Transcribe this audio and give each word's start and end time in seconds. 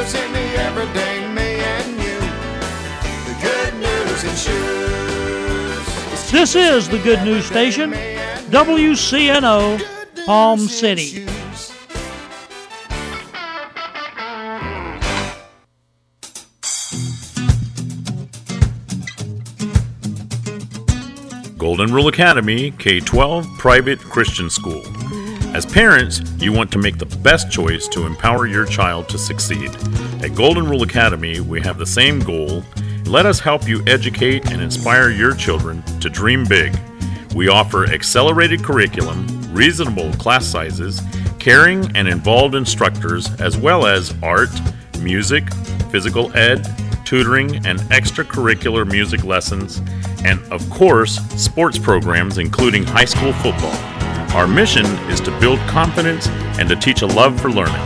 Jesus 0.00 0.14
in 0.22 0.32
the 0.32 0.38
everyday 0.62 1.28
me 1.28 1.60
and 1.60 1.92
you. 1.98 2.20
The 3.26 3.36
good 3.42 3.74
news 3.74 4.24
in 4.24 4.34
shoes. 4.34 6.30
This 6.30 6.54
is 6.54 6.88
the 6.88 6.98
Good 7.00 7.22
News 7.22 7.44
Station, 7.44 7.92
WCNO, 8.50 9.78
Palm 10.24 10.58
City. 10.60 11.26
Golden 21.58 21.92
Rule 21.92 22.08
Academy 22.08 22.70
K 22.70 23.00
12 23.00 23.46
Private 23.58 23.98
Christian 23.98 24.48
School. 24.48 24.99
As 25.52 25.66
parents, 25.66 26.22
you 26.38 26.52
want 26.52 26.70
to 26.70 26.78
make 26.78 26.98
the 26.98 27.06
best 27.06 27.50
choice 27.50 27.88
to 27.88 28.06
empower 28.06 28.46
your 28.46 28.64
child 28.64 29.08
to 29.08 29.18
succeed. 29.18 29.74
At 30.22 30.36
Golden 30.36 30.68
Rule 30.68 30.84
Academy, 30.84 31.40
we 31.40 31.60
have 31.60 31.76
the 31.76 31.84
same 31.84 32.20
goal. 32.20 32.62
Let 33.04 33.26
us 33.26 33.40
help 33.40 33.66
you 33.66 33.82
educate 33.88 34.48
and 34.52 34.62
inspire 34.62 35.10
your 35.10 35.34
children 35.34 35.82
to 35.98 36.08
dream 36.08 36.44
big. 36.44 36.78
We 37.34 37.48
offer 37.48 37.86
accelerated 37.86 38.62
curriculum, 38.62 39.26
reasonable 39.52 40.12
class 40.14 40.46
sizes, 40.46 41.02
caring 41.40 41.96
and 41.96 42.06
involved 42.06 42.54
instructors, 42.54 43.28
as 43.40 43.56
well 43.56 43.86
as 43.86 44.14
art, 44.22 44.50
music, 45.00 45.52
physical 45.90 46.34
ed, 46.36 46.64
tutoring, 47.04 47.56
and 47.66 47.80
extracurricular 47.90 48.88
music 48.88 49.24
lessons, 49.24 49.82
and 50.24 50.40
of 50.52 50.70
course, 50.70 51.16
sports 51.42 51.76
programs 51.76 52.38
including 52.38 52.84
high 52.84 53.04
school 53.04 53.32
football. 53.32 53.89
Our 54.34 54.46
mission 54.46 54.86
is 55.10 55.20
to 55.22 55.40
build 55.40 55.58
confidence 55.60 56.28
and 56.58 56.68
to 56.68 56.76
teach 56.76 57.02
a 57.02 57.06
love 57.06 57.40
for 57.40 57.50
learning. 57.50 57.82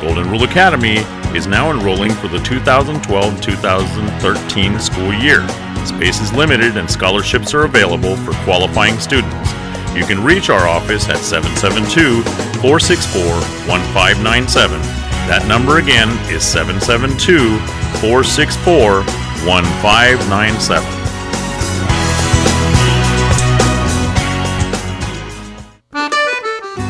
Golden 0.00 0.30
Rule 0.30 0.44
Academy 0.44 0.98
is 1.36 1.48
now 1.48 1.72
enrolling 1.72 2.12
for 2.12 2.28
the 2.28 2.38
2012 2.38 3.40
2013 3.40 4.78
school 4.78 5.12
year. 5.12 5.46
Space 5.84 6.20
is 6.20 6.32
limited 6.32 6.76
and 6.76 6.88
scholarships 6.88 7.54
are 7.54 7.64
available 7.64 8.16
for 8.18 8.32
qualifying 8.44 9.00
students. 9.00 9.34
You 9.96 10.04
can 10.06 10.22
reach 10.22 10.48
our 10.48 10.68
office 10.68 11.08
at 11.08 11.18
772 11.18 12.22
464 12.60 13.22
1597. 13.66 14.80
That 15.26 15.44
number 15.48 15.78
again 15.78 16.08
is 16.32 16.44
772 16.44 17.58
464 17.98 19.02
1597. 19.44 20.99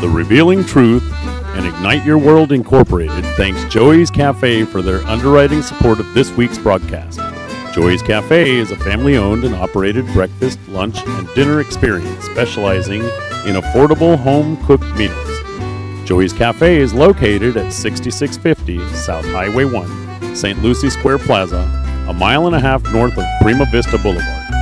The 0.01 0.09
Revealing 0.09 0.65
Truth 0.65 1.13
and 1.55 1.67
Ignite 1.67 2.07
Your 2.07 2.17
World 2.17 2.53
Incorporated 2.53 3.23
thanks 3.37 3.63
Joey's 3.67 4.11
Cafe 4.11 4.65
for 4.65 4.81
their 4.81 5.03
underwriting 5.03 5.61
support 5.61 6.01
of 6.01 6.15
this 6.15 6.31
week's 6.33 6.57
broadcast. 6.57 7.21
Joey's 7.75 8.01
Cafe 8.01 8.51
is 8.57 8.71
a 8.71 8.77
family 8.77 9.19
owned 9.19 9.45
and 9.45 9.55
operated 9.55 10.07
breakfast, 10.15 10.59
lunch, 10.69 11.07
and 11.07 11.29
dinner 11.35 11.61
experience 11.61 12.25
specializing 12.25 13.03
in 13.45 13.57
affordable 13.57 14.17
home 14.17 14.57
cooked 14.65 14.91
meals. 14.97 16.09
Joey's 16.09 16.33
Cafe 16.33 16.79
is 16.79 16.95
located 16.95 17.59
at 17.59 17.71
6650 17.71 18.79
South 18.95 19.27
Highway 19.27 19.67
1, 19.67 20.35
St. 20.35 20.63
Lucie 20.63 20.89
Square 20.89 21.19
Plaza, 21.19 21.59
a 22.09 22.15
mile 22.15 22.47
and 22.47 22.57
a 22.57 22.61
half 22.61 22.83
north 22.91 23.19
of 23.19 23.25
Prima 23.43 23.67
Vista 23.71 23.99
Boulevard. 23.99 24.60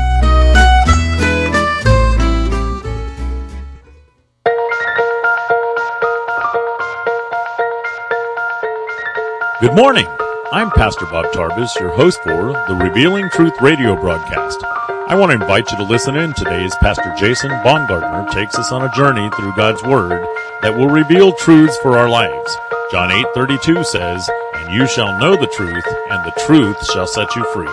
Good 9.68 9.76
morning. 9.76 10.06
I'm 10.50 10.70
Pastor 10.70 11.04
Bob 11.04 11.26
Tarbus, 11.26 11.78
your 11.78 11.90
host 11.90 12.22
for 12.22 12.54
the 12.68 12.74
Revealing 12.74 13.28
Truth 13.28 13.52
radio 13.60 13.94
broadcast. 13.94 14.64
I 14.64 15.14
want 15.14 15.30
to 15.30 15.38
invite 15.38 15.70
you 15.70 15.76
to 15.76 15.82
listen 15.82 16.16
in 16.16 16.32
today 16.32 16.64
as 16.64 16.74
Pastor 16.76 17.14
Jason 17.18 17.50
Baumgartner 17.62 18.32
takes 18.32 18.58
us 18.58 18.72
on 18.72 18.82
a 18.82 18.96
journey 18.96 19.28
through 19.36 19.54
God's 19.56 19.82
Word 19.82 20.26
that 20.62 20.74
will 20.74 20.88
reveal 20.88 21.34
truths 21.34 21.76
for 21.82 21.98
our 21.98 22.08
lives. 22.08 22.56
John 22.90 23.12
8:32 23.12 23.84
says, 23.84 24.26
"And 24.54 24.72
you 24.72 24.86
shall 24.86 25.18
know 25.18 25.36
the 25.36 25.46
truth, 25.48 25.84
and 26.10 26.24
the 26.24 26.40
truth 26.46 26.90
shall 26.90 27.06
set 27.06 27.36
you 27.36 27.44
free." 27.52 27.68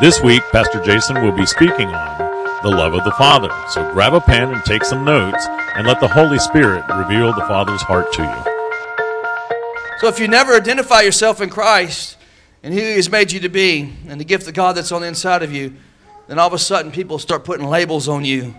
This 0.00 0.20
week, 0.20 0.44
Pastor 0.52 0.78
Jason 0.78 1.20
will 1.20 1.32
be 1.32 1.46
speaking 1.46 1.92
on 1.92 2.16
the 2.62 2.70
love 2.70 2.94
of 2.94 3.02
the 3.02 3.18
Father. 3.18 3.50
So 3.70 3.82
grab 3.92 4.14
a 4.14 4.20
pen 4.20 4.52
and 4.52 4.64
take 4.64 4.84
some 4.84 5.04
notes, 5.04 5.48
and 5.74 5.84
let 5.84 5.98
the 5.98 6.06
Holy 6.06 6.38
Spirit 6.38 6.84
reveal 6.94 7.32
the 7.32 7.48
Father's 7.48 7.82
heart 7.82 8.12
to 8.12 8.22
you. 8.22 8.53
So 10.00 10.08
if 10.08 10.18
you 10.18 10.28
never 10.28 10.54
identify 10.54 11.02
yourself 11.02 11.40
in 11.40 11.50
Christ 11.50 12.16
and 12.62 12.74
who 12.74 12.80
He 12.80 12.96
has 12.96 13.10
made 13.10 13.32
you 13.32 13.40
to 13.40 13.48
be 13.48 13.92
and 14.08 14.20
the 14.20 14.24
gift 14.24 14.48
of 14.48 14.54
God 14.54 14.76
that's 14.76 14.92
on 14.92 15.02
the 15.02 15.06
inside 15.06 15.42
of 15.42 15.52
you, 15.52 15.74
then 16.26 16.38
all 16.38 16.46
of 16.46 16.52
a 16.52 16.58
sudden 16.58 16.90
people 16.90 17.18
start 17.18 17.44
putting 17.44 17.66
labels 17.66 18.08
on 18.08 18.24
you 18.24 18.54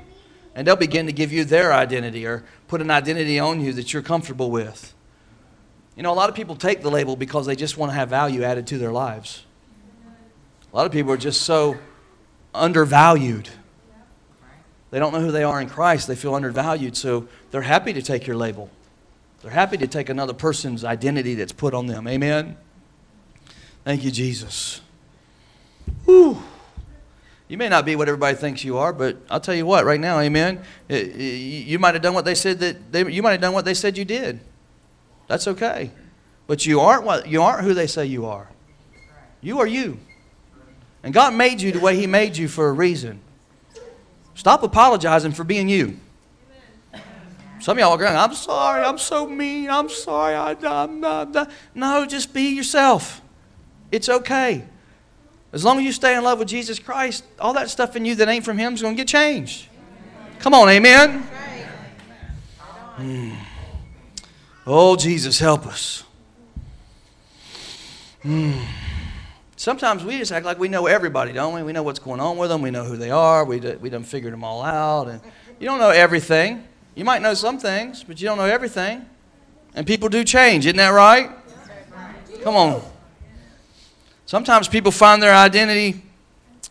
and 0.56 0.66
they'll 0.66 0.76
begin 0.76 1.06
to 1.08 1.12
give 1.12 1.34
you 1.34 1.44
their 1.44 1.74
identity 1.74 2.26
or 2.26 2.44
put 2.68 2.82
an 2.82 2.90
identity 2.90 3.38
on 3.38 3.60
you 3.60 3.74
that 3.74 3.94
you're 3.94 4.02
comfortable 4.02 4.50
with. 4.50 4.94
You 5.96 6.04
know, 6.04 6.12
a 6.12 6.16
lot 6.16 6.30
of 6.30 6.36
people 6.36 6.56
take 6.56 6.82
the 6.82 6.90
label 6.90 7.16
because 7.16 7.46
they 7.46 7.56
just 7.56 7.78
want 7.78 7.92
to 7.92 7.96
have 7.96 8.10
value 8.10 8.44
added 8.44 8.68
to 8.68 8.78
their 8.78 8.92
lives. 8.92 9.44
A 10.72 10.76
lot 10.76 10.86
of 10.86 10.92
people 10.92 11.12
are 11.12 11.18
just 11.18 11.42
so 11.42 11.78
undervalued. 12.54 13.50
They 14.92 15.00
don't 15.00 15.14
know 15.14 15.22
who 15.22 15.32
they 15.32 15.44
are 15.44 15.62
in 15.62 15.70
Christ. 15.70 16.08
They 16.08 16.16
feel 16.16 16.36
undervalued, 16.36 16.96
so 16.96 17.28
they're 17.52 17.62
happy 17.62 17.92
to 17.94 18.02
take 18.02 18.28
your 18.28 18.38
label. 18.38 18.70
They're 19.46 19.54
happy 19.54 19.78
to 19.78 19.86
take 19.86 20.10
another 20.10 20.34
person's 20.34 20.84
identity 20.84 21.36
that's 21.36 21.52
put 21.52 21.76
on 21.76 21.86
them. 21.86 22.08
Amen? 22.08 22.58
Thank 23.84 24.04
you, 24.04 24.10
Jesus. 24.10 24.82
Whew. 26.06 26.42
You 27.48 27.56
may 27.60 27.70
not 27.70 27.86
be 27.86 27.96
what 27.96 28.08
everybody 28.10 28.36
thinks 28.36 28.64
you 28.64 28.80
are, 28.80 28.92
but 28.92 29.18
I'll 29.30 29.40
tell 29.40 29.54
you 29.54 29.68
what, 29.68 29.86
right 29.86 30.00
now, 30.00 30.20
amen. 30.20 30.64
Eh, 30.90 30.96
eh, 30.96 31.18
you 31.20 31.78
might 31.78 31.94
have 31.94 32.02
done 32.02 32.16
what 32.16 32.26
they 32.26 32.34
said 32.34 32.58
that 32.62 32.92
they, 32.92 33.08
you 33.08 33.22
might 33.22 33.34
have 33.34 33.42
done 33.42 33.54
what 33.54 33.66
they 33.66 33.76
said 33.76 34.00
you 34.00 34.04
did. 34.04 34.40
That's 35.28 35.48
okay. 35.48 35.92
But 36.48 36.66
you 36.66 36.80
aren't 36.80 37.04
what 37.04 37.28
you 37.28 37.44
aren't 37.44 37.66
who 37.66 37.76
they 37.76 37.86
say 37.86 38.08
you 38.08 38.26
are. 38.26 38.50
You 39.42 39.60
are 39.60 39.68
you. 39.68 40.00
And 41.04 41.14
God 41.14 41.36
made 41.36 41.62
you 41.62 41.72
the 41.72 41.80
way 41.80 41.96
He 41.96 42.08
made 42.08 42.36
you 42.36 42.48
for 42.48 42.68
a 42.68 42.74
reason. 42.74 43.22
Stop 44.34 44.64
apologizing 44.64 45.34
for 45.34 45.44
being 45.44 45.70
you. 45.70 46.00
Some 47.60 47.78
of 47.78 47.82
y'all 47.82 47.94
are 47.94 47.98
going, 47.98 48.16
I'm 48.16 48.34
sorry, 48.34 48.84
I'm 48.84 48.98
so 48.98 49.28
mean, 49.28 49.70
I'm 49.70 49.90
sorry, 49.90 50.36
I, 50.36 50.56
I'm 50.64 51.00
not. 51.00 51.52
No, 51.74 52.06
just 52.06 52.34
be 52.34 52.56
yourself. 52.56 53.22
It's 53.92 54.10
okay. 54.10 54.66
As 55.54 55.64
long 55.64 55.80
as 55.80 55.86
you 55.86 55.94
stay 55.94 56.18
in 56.18 56.24
love 56.24 56.40
with 56.40 56.50
Jesus 56.50 56.80
Christ, 56.80 57.24
all 57.40 57.54
that 57.54 57.70
stuff 57.70 57.96
in 57.96 58.04
you 58.04 58.16
that 58.16 58.28
ain't 58.28 58.44
from 58.44 58.58
Him 58.58 58.74
is 58.74 58.82
going 58.82 58.96
to 58.96 58.98
get 58.98 59.08
changed. 59.08 59.68
Come 60.40 60.54
on, 60.54 60.70
amen. 60.70 61.26
Mm. 62.98 63.38
Oh, 64.68 64.96
Jesus, 64.96 65.40
help 65.40 65.66
us. 65.66 66.04
Mm. 68.24 68.62
Sometimes 69.56 70.04
we 70.04 70.18
just 70.18 70.32
act 70.32 70.46
like 70.46 70.60
we 70.60 70.68
know 70.68 70.88
everybody, 70.88 71.32
don't 71.32 71.54
we? 71.54 71.64
We 71.64 71.72
know 71.72 71.84
what's 71.84 72.00
going 72.00 72.20
on 72.20 72.38
with 72.38 72.50
them. 72.50 72.62
We 72.62 72.72
know 72.72 72.84
who 72.84 72.98
they 72.98 73.12
are. 73.12 73.46
We, 73.46 73.60
we 73.60 73.90
done 73.90 74.04
figured 74.04 74.34
them 74.34 74.44
all 74.44 74.62
out. 74.62 75.08
And 75.08 75.22
you 75.60 75.68
don't 75.68 75.80
know 75.80 75.92
everything. 75.92 76.64
You 76.96 77.04
might 77.04 77.22
know 77.22 77.34
some 77.34 77.60
things, 77.60 78.04
but 78.04 78.22
you 78.22 78.28
don't 78.28 78.38
know 78.38 78.46
everything. 78.46 79.06
And 79.76 79.86
people 79.86 80.08
do 80.08 80.24
change, 80.24 80.66
isn't 80.66 80.78
that 80.78 80.90
right? 80.90 81.30
Come 82.42 82.56
on. 82.56 82.82
Sometimes 84.26 84.68
people 84.68 84.92
find 84.92 85.22
their 85.22 85.36
identity 85.36 86.02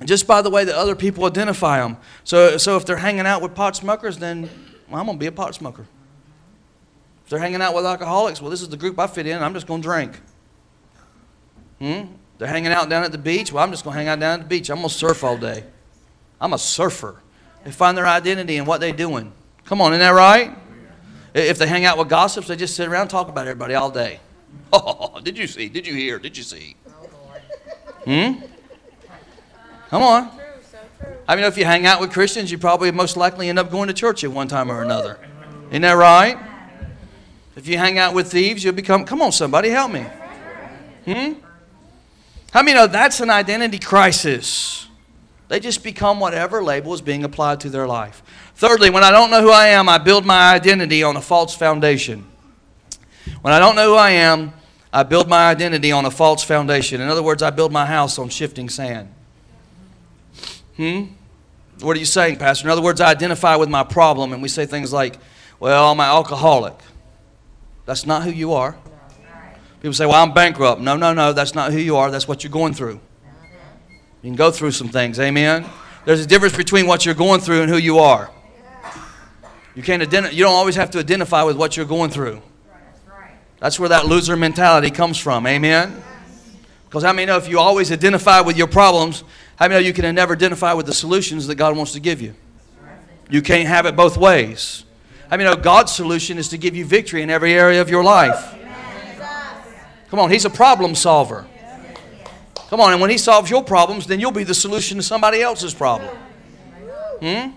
just 0.05 0.27
by 0.27 0.43
the 0.43 0.51
way 0.51 0.65
that 0.65 0.75
other 0.75 0.97
people 0.97 1.25
identify 1.25 1.81
them. 1.81 1.97
So, 2.25 2.57
so 2.57 2.77
if 2.77 2.85
they're 2.85 2.97
hanging 2.97 3.27
out 3.27 3.43
with 3.43 3.55
pot 3.55 3.77
smokers, 3.77 4.19
then 4.19 4.49
well, 4.89 5.01
I'm 5.01 5.07
going 5.07 5.19
to 5.19 5.21
be 5.21 5.27
a 5.27 5.33
pot 5.33 5.55
smoker. 5.55 5.87
If 7.25 7.31
they're 7.31 7.39
hanging 7.39 7.63
out 7.63 7.75
with 7.75 7.87
alcoholics, 7.87 8.41
well, 8.41 8.51
this 8.51 8.63
is 8.63 8.69
the 8.69 8.77
group 8.77 8.99
I 8.99 9.07
fit 9.07 9.27
in. 9.27 9.43
I'm 9.43 9.55
just 9.55 9.67
going 9.67 9.83
to 9.83 9.89
drink. 9.89 10.21
Hmm? 11.79 12.15
They're 12.39 12.49
hanging 12.49 12.73
out 12.73 12.89
down 12.89 13.05
at 13.05 13.13
the 13.13 13.19
beach. 13.19 13.53
Well, 13.53 13.63
I'm 13.63 13.71
just 13.71 13.85
going 13.85 13.95
to 13.95 13.99
hang 13.99 14.09
out 14.09 14.21
down 14.21 14.41
at 14.41 14.43
the 14.45 14.49
beach. 14.49 14.71
I'm 14.71 14.79
going 14.79 14.89
to 14.89 14.95
surf 14.95 15.23
all 15.23 15.37
day. 15.37 15.65
I'm 16.41 16.53
a 16.53 16.59
surfer. 16.59 17.21
They 17.65 17.71
find 17.71 17.97
their 17.97 18.07
identity 18.07 18.57
in 18.57 18.65
what 18.65 18.81
they're 18.81 18.93
doing. 18.93 19.33
Come 19.65 19.81
on, 19.81 19.93
isn't 19.93 20.01
that 20.01 20.11
right? 20.11 20.57
If 21.33 21.59
they 21.59 21.67
hang 21.67 21.85
out 21.85 21.99
with 21.99 22.09
gossips, 22.09 22.49
they 22.49 22.57
just 22.57 22.77
sit 22.77 22.89
around 22.89 23.03
and 23.03 23.11
talk 23.11 23.29
about 23.29 23.47
everybody 23.47 23.75
all 23.75 23.91
day. 23.91 24.21
Oh, 24.73 25.21
did 25.23 25.39
you 25.39 25.47
see? 25.47 25.69
Did 25.69 25.87
you 25.87 25.95
hear? 25.95 26.19
Did 26.19 26.37
you 26.37 26.43
see? 26.43 26.75
Hmm? 28.05 28.45
Come 29.89 30.03
on. 30.03 30.31
I 31.29 31.37
mean, 31.37 31.45
if 31.45 31.57
you 31.57 31.65
hang 31.65 31.87
out 31.87 32.01
with 32.01 32.13
Christians, 32.13 32.51
you 32.51 32.59
probably 32.59 32.91
most 32.91 33.17
likely 33.17 33.49
end 33.49 33.59
up 33.61 33.71
going 33.71 33.87
to 33.87 33.95
church 33.95 34.25
at 34.25 34.33
one 34.33 34.49
time 34.49 34.73
or 34.73 34.83
another. 34.83 35.19
Isn't 35.71 35.83
that 35.83 35.93
right? 35.93 36.37
If 37.55 37.69
you 37.69 37.79
hang 37.79 37.99
out 37.99 38.15
with 38.15 38.33
thieves, 38.33 38.65
you'll 38.65 38.75
become. 38.75 39.05
Come 39.05 39.23
on, 39.23 39.31
somebody, 39.31 39.69
help 39.69 39.93
me. 39.93 40.05
Hmm? 41.05 41.35
How 42.51 42.63
many 42.63 42.75
know 42.75 42.89
that's 42.89 43.21
an 43.21 43.31
identity 43.31 43.79
crisis? 43.79 44.89
They 45.49 45.61
just 45.61 45.85
become 45.85 46.21
whatever 46.21 46.63
label 46.63 46.95
is 46.95 47.01
being 47.01 47.25
applied 47.25 47.61
to 47.61 47.71
their 47.71 47.87
life. 47.87 48.23
Thirdly, 48.55 48.91
when 48.91 49.05
I 49.05 49.11
don't 49.11 49.31
know 49.31 49.43
who 49.43 49.51
I 49.51 49.69
am, 49.69 49.89
I 49.89 49.99
build 49.99 50.25
my 50.25 50.55
identity 50.55 51.03
on 51.03 51.17
a 51.17 51.21
false 51.21 51.55
foundation. 51.55 52.27
When 53.43 53.53
I 53.53 53.59
don't 53.59 53.77
know 53.77 53.91
who 53.91 53.97
I 53.97 54.11
am, 54.11 54.53
I 54.93 55.03
build 55.03 55.29
my 55.29 55.51
identity 55.51 55.93
on 55.93 56.05
a 56.05 56.11
false 56.11 56.43
foundation. 56.45 57.01
In 57.01 57.09
other 57.09 57.23
words, 57.23 57.43
I 57.43 57.51
build 57.51 57.73
my 57.73 57.85
house 57.85 58.19
on 58.19 58.29
shifting 58.29 58.69
sand. 58.69 59.13
Hmm? 60.77 61.05
What 61.81 61.97
are 61.97 62.01
you 62.01 62.07
saying, 62.07 62.37
Pastor? 62.37 62.69
In 62.69 62.71
other 62.71 62.83
words, 62.83 63.01
I 63.01 63.11
identify 63.11 63.57
with 63.57 63.69
my 63.69 63.83
problem 63.83 64.33
and 64.33 64.41
we 64.41 64.49
say 64.49 64.67
things 64.67 64.93
like, 64.93 65.19
well, 65.61 65.91
I'm 65.91 66.01
an 66.01 66.07
alcoholic. 66.07 66.75
That's 67.87 68.07
not 68.07 68.23
who 68.23 68.31
you 68.31 68.53
are. 68.53 68.77
People 69.81 69.93
say, 69.95 70.07
well, 70.07 70.23
I'm 70.23 70.33
bankrupt. 70.33 70.81
No, 70.81 70.97
no, 70.97 71.13
no, 71.13 71.33
that's 71.33 71.55
not 71.55 71.73
who 71.73 71.79
you 71.79 71.97
are. 71.97 72.11
That's 72.11 72.27
what 72.27 72.43
you're 72.43 72.51
going 72.51 72.73
through. 72.73 73.01
You 74.25 74.31
can 74.31 74.37
go 74.37 74.51
through 74.51 74.71
some 74.71 74.89
things. 74.89 75.21
Amen? 75.21 75.67
There's 76.07 76.21
a 76.21 76.27
difference 76.27 76.57
between 76.57 76.87
what 76.87 77.05
you're 77.05 77.15
going 77.15 77.43
through 77.43 77.61
and 77.61 77.71
who 77.71 77.77
you 77.77 77.99
are. 77.99 78.31
You, 79.75 79.83
can't 79.83 80.03
identi- 80.03 80.33
you 80.33 80.43
don't 80.43 80.55
always 80.55 80.77
have 80.77 80.91
to 80.93 80.99
identify 80.99 81.43
with 81.43 81.59
what 81.59 81.77
you're 81.77 81.85
going 81.85 82.09
through. 82.09 82.41
That's 83.61 83.79
where 83.79 83.91
that 83.91 84.07
loser 84.07 84.35
mentality 84.35 84.91
comes 84.91 85.19
from. 85.19 85.47
Amen? 85.47 86.03
Because 86.87 87.03
how 87.03 87.13
many 87.13 87.27
know 87.27 87.37
if 87.37 87.49
you 87.49 87.59
always 87.59 87.93
identify 87.93 88.41
with 88.41 88.57
your 88.57 88.67
problems, 88.67 89.25
how 89.57 89.69
many 89.69 89.75
know 89.75 89.87
you 89.87 89.93
can 89.93 90.15
never 90.15 90.33
identify 90.33 90.73
with 90.73 90.87
the 90.87 90.95
solutions 90.95 91.47
that 91.49 91.57
God 91.57 91.77
wants 91.77 91.93
to 91.93 92.01
give 92.01 92.23
you? 92.23 92.35
You 93.29 93.43
can't 93.43 93.69
have 93.69 93.85
it 93.85 93.95
both 93.95 94.17
ways. 94.17 94.85
How 95.29 95.37
many 95.37 95.51
know 95.51 95.57
God's 95.57 95.93
solution 95.93 96.39
is 96.39 96.49
to 96.49 96.57
give 96.57 96.75
you 96.75 96.87
victory 96.87 97.21
in 97.21 97.29
every 97.29 97.53
area 97.53 97.83
of 97.83 97.91
your 97.91 98.03
life? 98.03 98.55
Come 100.09 100.19
on, 100.19 100.31
He's 100.31 100.47
a 100.47 100.51
problem 100.51 100.95
solver. 100.95 101.47
Come 102.75 102.81
on, 102.81 102.91
and 102.91 103.01
when 103.01 103.11
He 103.11 103.19
solves 103.19 103.49
your 103.49 103.63
problems, 103.63 104.09
then 104.09 104.19
you'll 104.19 104.33
be 104.33 104.43
the 104.43 104.53
solution 104.53 104.97
to 104.97 105.03
somebody 105.05 105.41
else's 105.41 105.73
problem. 105.73 106.13
Hmm? 107.21 107.51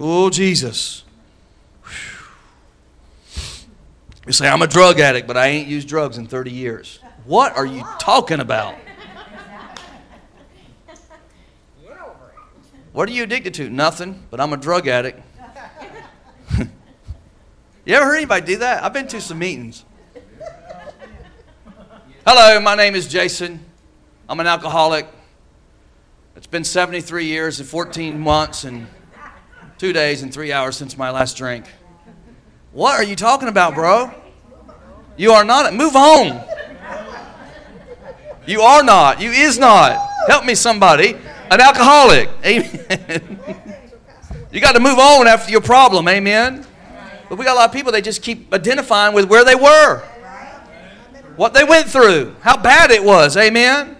Oh, 0.00 0.30
Jesus. 0.30 1.04
You 4.26 4.32
say, 4.32 4.48
I'm 4.48 4.62
a 4.62 4.66
drug 4.66 4.98
addict, 4.98 5.28
but 5.28 5.36
I 5.36 5.46
ain't 5.46 5.68
used 5.68 5.86
drugs 5.86 6.18
in 6.18 6.26
30 6.26 6.50
years. 6.50 6.98
What 7.24 7.56
are 7.56 7.64
you 7.64 7.84
talking 8.00 8.40
about? 8.40 8.74
What 12.92 13.08
are 13.08 13.12
you 13.12 13.22
addicted 13.22 13.54
to? 13.54 13.70
Nothing, 13.70 14.24
but 14.32 14.40
I'm 14.40 14.52
a 14.52 14.56
drug 14.56 14.88
addict. 14.88 15.20
you 16.58 17.94
ever 17.94 18.04
heard 18.04 18.16
anybody 18.16 18.44
do 18.44 18.56
that? 18.56 18.82
I've 18.82 18.92
been 18.92 19.06
to 19.06 19.20
some 19.20 19.38
meetings. 19.38 19.84
Hello, 22.26 22.58
my 22.58 22.74
name 22.74 22.96
is 22.96 23.06
Jason. 23.06 23.64
I'm 24.28 24.40
an 24.40 24.48
alcoholic. 24.48 25.06
It's 26.34 26.48
been 26.48 26.64
73 26.64 27.26
years 27.26 27.60
and 27.60 27.68
14 27.68 28.18
months 28.18 28.64
and 28.64 28.88
two 29.78 29.92
days 29.92 30.22
and 30.22 30.34
three 30.34 30.52
hours 30.52 30.76
since 30.76 30.98
my 30.98 31.12
last 31.12 31.36
drink. 31.36 31.66
What 32.72 32.98
are 32.98 33.04
you 33.04 33.14
talking 33.14 33.46
about, 33.46 33.74
bro? 33.74 34.12
You 35.16 35.30
are 35.30 35.44
not. 35.44 35.72
Move 35.74 35.94
on. 35.94 36.42
You 38.46 38.62
are 38.62 38.82
not. 38.82 39.20
You 39.20 39.30
is 39.30 39.60
not. 39.60 39.96
Help 40.26 40.44
me, 40.44 40.56
somebody. 40.56 41.14
An 41.48 41.60
alcoholic. 41.60 42.28
Amen. 42.44 43.38
you 44.50 44.60
got 44.60 44.72
to 44.72 44.80
move 44.80 44.98
on 44.98 45.28
after 45.28 45.52
your 45.52 45.60
problem. 45.60 46.08
Amen. 46.08 46.66
But 47.28 47.38
we 47.38 47.44
got 47.44 47.54
a 47.54 47.58
lot 47.60 47.68
of 47.68 47.72
people, 47.72 47.92
they 47.92 48.02
just 48.02 48.22
keep 48.22 48.52
identifying 48.52 49.14
with 49.14 49.26
where 49.26 49.44
they 49.44 49.54
were, 49.54 50.00
what 51.36 51.54
they 51.54 51.64
went 51.64 51.88
through, 51.88 52.34
how 52.40 52.56
bad 52.56 52.90
it 52.90 53.02
was. 53.02 53.36
Amen. 53.36 53.95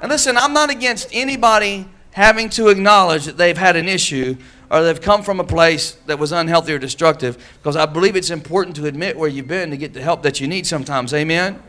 And 0.00 0.10
listen, 0.10 0.36
I'm 0.36 0.52
not 0.52 0.70
against 0.70 1.08
anybody 1.12 1.86
having 2.12 2.48
to 2.50 2.68
acknowledge 2.68 3.24
that 3.26 3.36
they've 3.36 3.56
had 3.56 3.76
an 3.76 3.88
issue 3.88 4.36
or 4.70 4.82
they've 4.82 5.00
come 5.00 5.22
from 5.22 5.40
a 5.40 5.44
place 5.44 5.92
that 6.06 6.18
was 6.18 6.32
unhealthy 6.32 6.72
or 6.72 6.78
destructive 6.78 7.36
because 7.60 7.76
I 7.76 7.86
believe 7.86 8.16
it's 8.16 8.30
important 8.30 8.76
to 8.76 8.86
admit 8.86 9.16
where 9.16 9.28
you've 9.28 9.48
been 9.48 9.70
to 9.70 9.76
get 9.76 9.92
the 9.92 10.02
help 10.02 10.22
that 10.22 10.40
you 10.40 10.48
need 10.48 10.66
sometimes. 10.66 11.12
Amen? 11.12 11.62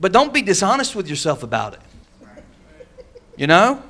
But 0.00 0.12
don't 0.12 0.32
be 0.32 0.42
dishonest 0.42 0.96
with 0.96 1.08
yourself 1.08 1.42
about 1.42 1.74
it. 1.74 1.80
You 3.36 3.46
know? 3.46 3.82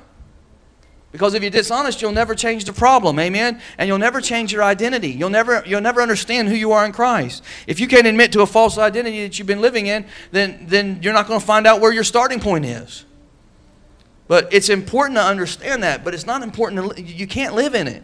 Because 1.11 1.33
if 1.33 1.41
you're 1.41 1.51
dishonest, 1.51 2.01
you'll 2.01 2.13
never 2.13 2.35
change 2.35 2.63
the 2.63 2.71
problem, 2.71 3.19
amen? 3.19 3.61
And 3.77 3.87
you'll 3.89 3.97
never 3.97 4.21
change 4.21 4.53
your 4.53 4.63
identity. 4.63 5.09
You'll 5.09 5.29
never, 5.29 5.61
you'll 5.65 5.81
never 5.81 6.01
understand 6.01 6.47
who 6.47 6.55
you 6.55 6.71
are 6.71 6.85
in 6.85 6.93
Christ. 6.93 7.43
If 7.67 7.81
you 7.81 7.87
can't 7.87 8.07
admit 8.07 8.31
to 8.33 8.41
a 8.41 8.45
false 8.45 8.77
identity 8.77 9.23
that 9.23 9.37
you've 9.37 9.47
been 9.47 9.59
living 9.59 9.87
in, 9.87 10.05
then, 10.31 10.65
then 10.67 10.99
you're 11.01 11.13
not 11.13 11.27
going 11.27 11.39
to 11.39 11.45
find 11.45 11.67
out 11.67 11.81
where 11.81 11.91
your 11.91 12.05
starting 12.05 12.39
point 12.39 12.65
is. 12.65 13.03
But 14.31 14.53
it's 14.53 14.69
important 14.69 15.17
to 15.17 15.23
understand 15.25 15.83
that, 15.83 16.05
but 16.05 16.13
it's 16.13 16.25
not 16.25 16.41
important 16.41 16.95
to, 16.95 17.01
you 17.01 17.27
can't 17.27 17.53
live 17.53 17.75
in 17.75 17.85
it. 17.85 18.01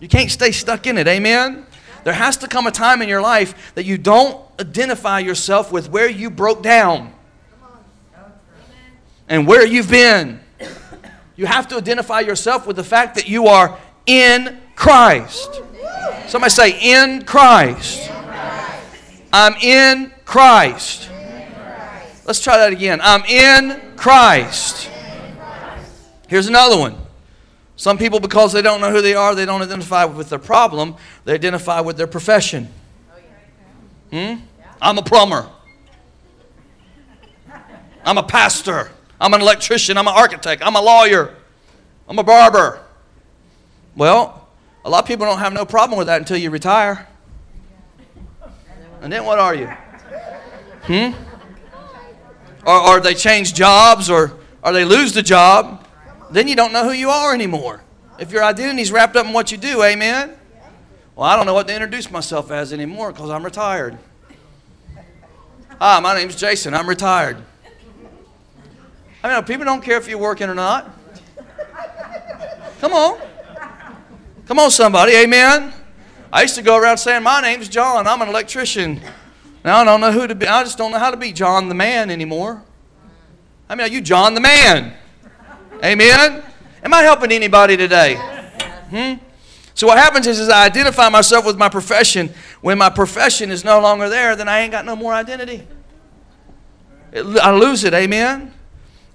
You 0.00 0.08
can't 0.08 0.28
stay 0.28 0.50
stuck 0.50 0.88
in 0.88 0.98
it. 0.98 1.06
Amen? 1.06 1.64
There 2.02 2.12
has 2.12 2.36
to 2.38 2.48
come 2.48 2.66
a 2.66 2.72
time 2.72 3.02
in 3.02 3.08
your 3.08 3.20
life 3.20 3.72
that 3.76 3.84
you 3.84 3.96
don't 3.96 4.44
identify 4.58 5.20
yourself 5.20 5.70
with 5.70 5.88
where 5.88 6.10
you 6.10 6.28
broke 6.28 6.64
down 6.64 7.14
and 9.28 9.46
where 9.46 9.64
you've 9.64 9.88
been. 9.88 10.40
You 11.36 11.46
have 11.46 11.68
to 11.68 11.76
identify 11.76 12.18
yourself 12.18 12.66
with 12.66 12.74
the 12.74 12.82
fact 12.82 13.14
that 13.14 13.28
you 13.28 13.46
are 13.46 13.78
in 14.06 14.60
Christ. 14.74 15.62
Somebody 16.26 16.50
say, 16.50 16.80
in 16.80 17.24
Christ. 17.24 18.10
I'm 19.32 19.54
in 19.62 20.12
Christ. 20.24 21.08
Let's 22.24 22.40
try 22.40 22.58
that 22.58 22.72
again. 22.72 22.98
I'm 23.00 23.24
in 23.26 23.80
Christ. 23.94 24.90
Here's 26.28 26.46
another 26.46 26.78
one. 26.78 26.96
Some 27.76 27.98
people, 27.98 28.20
because 28.20 28.52
they 28.52 28.62
don't 28.62 28.80
know 28.80 28.90
who 28.90 29.02
they 29.02 29.14
are, 29.14 29.34
they 29.34 29.44
don't 29.44 29.62
identify 29.62 30.04
with 30.04 30.30
their 30.30 30.38
problem, 30.38 30.96
they 31.24 31.34
identify 31.34 31.80
with 31.80 31.96
their 31.96 32.06
profession. 32.06 32.68
Hmm? 34.10 34.34
I'm 34.80 34.98
a 34.98 35.02
plumber. 35.02 35.48
I'm 38.04 38.18
a 38.18 38.22
pastor. 38.22 38.90
I'm 39.20 39.32
an 39.34 39.40
electrician. 39.40 39.96
I'm 39.96 40.06
an 40.06 40.14
architect. 40.14 40.62
I'm 40.64 40.76
a 40.76 40.80
lawyer. 40.80 41.34
I'm 42.08 42.18
a 42.18 42.22
barber. 42.22 42.80
Well, 43.96 44.48
a 44.84 44.90
lot 44.90 45.02
of 45.02 45.08
people 45.08 45.24
don't 45.24 45.38
have 45.38 45.52
no 45.52 45.64
problem 45.64 45.98
with 45.98 46.08
that 46.08 46.20
until 46.20 46.36
you 46.36 46.50
retire. 46.50 47.08
And 49.00 49.12
then 49.12 49.24
what 49.24 49.38
are 49.38 49.54
you? 49.54 49.66
Hmm? 50.82 51.12
Or, 52.66 52.80
or 52.80 53.00
they 53.00 53.14
change 53.14 53.54
jobs 53.54 54.10
or, 54.10 54.38
or 54.62 54.72
they 54.72 54.84
lose 54.84 55.12
the 55.12 55.22
job. 55.22 55.83
Then 56.34 56.48
you 56.48 56.56
don't 56.56 56.72
know 56.72 56.82
who 56.82 56.90
you 56.90 57.10
are 57.10 57.32
anymore. 57.32 57.84
If 58.18 58.32
your 58.32 58.42
identity's 58.42 58.90
wrapped 58.90 59.14
up 59.14 59.24
in 59.24 59.32
what 59.32 59.52
you 59.52 59.56
do, 59.56 59.84
amen? 59.84 60.34
Well, 61.14 61.30
I 61.30 61.36
don't 61.36 61.46
know 61.46 61.54
what 61.54 61.68
to 61.68 61.72
introduce 61.72 62.10
myself 62.10 62.50
as 62.50 62.72
anymore 62.72 63.12
because 63.12 63.30
I'm 63.30 63.44
retired. 63.44 63.96
Hi, 65.78 66.00
my 66.00 66.12
name's 66.16 66.34
Jason. 66.34 66.74
I'm 66.74 66.88
retired. 66.88 67.36
I 69.22 69.32
mean, 69.32 69.44
people 69.44 69.64
don't 69.64 69.80
care 69.80 69.96
if 69.96 70.08
you're 70.08 70.18
working 70.18 70.48
or 70.48 70.56
not. 70.56 70.90
Come 72.80 72.94
on. 72.94 73.20
Come 74.46 74.58
on, 74.58 74.72
somebody. 74.72 75.12
Amen. 75.12 75.72
I 76.32 76.42
used 76.42 76.56
to 76.56 76.62
go 76.62 76.76
around 76.76 76.98
saying, 76.98 77.22
My 77.22 77.42
name's 77.42 77.68
John. 77.68 78.08
I'm 78.08 78.20
an 78.22 78.28
electrician. 78.28 79.00
Now 79.64 79.82
I 79.82 79.84
don't 79.84 80.00
know 80.00 80.10
who 80.10 80.26
to 80.26 80.34
be. 80.34 80.48
I 80.48 80.64
just 80.64 80.78
don't 80.78 80.90
know 80.90 80.98
how 80.98 81.12
to 81.12 81.16
be 81.16 81.30
John 81.30 81.68
the 81.68 81.76
man 81.76 82.10
anymore. 82.10 82.60
I 83.68 83.76
mean, 83.76 83.86
are 83.86 83.90
you 83.90 84.00
John 84.00 84.34
the 84.34 84.40
man? 84.40 84.94
Amen. 85.82 86.42
Am 86.82 86.94
I 86.94 87.02
helping 87.02 87.32
anybody 87.32 87.76
today? 87.76 88.16
Hmm? 88.90 89.14
So 89.74 89.86
what 89.86 89.98
happens 89.98 90.26
is, 90.26 90.38
is 90.38 90.48
I 90.48 90.66
identify 90.66 91.08
myself 91.08 91.44
with 91.44 91.58
my 91.58 91.68
profession. 91.68 92.32
When 92.60 92.78
my 92.78 92.90
profession 92.90 93.50
is 93.50 93.64
no 93.64 93.80
longer 93.80 94.08
there, 94.08 94.36
then 94.36 94.48
I 94.48 94.60
ain't 94.60 94.70
got 94.70 94.84
no 94.84 94.94
more 94.94 95.12
identity. 95.12 95.66
It, 97.12 97.24
I 97.38 97.52
lose 97.56 97.84
it. 97.84 97.92
Amen. 97.92 98.52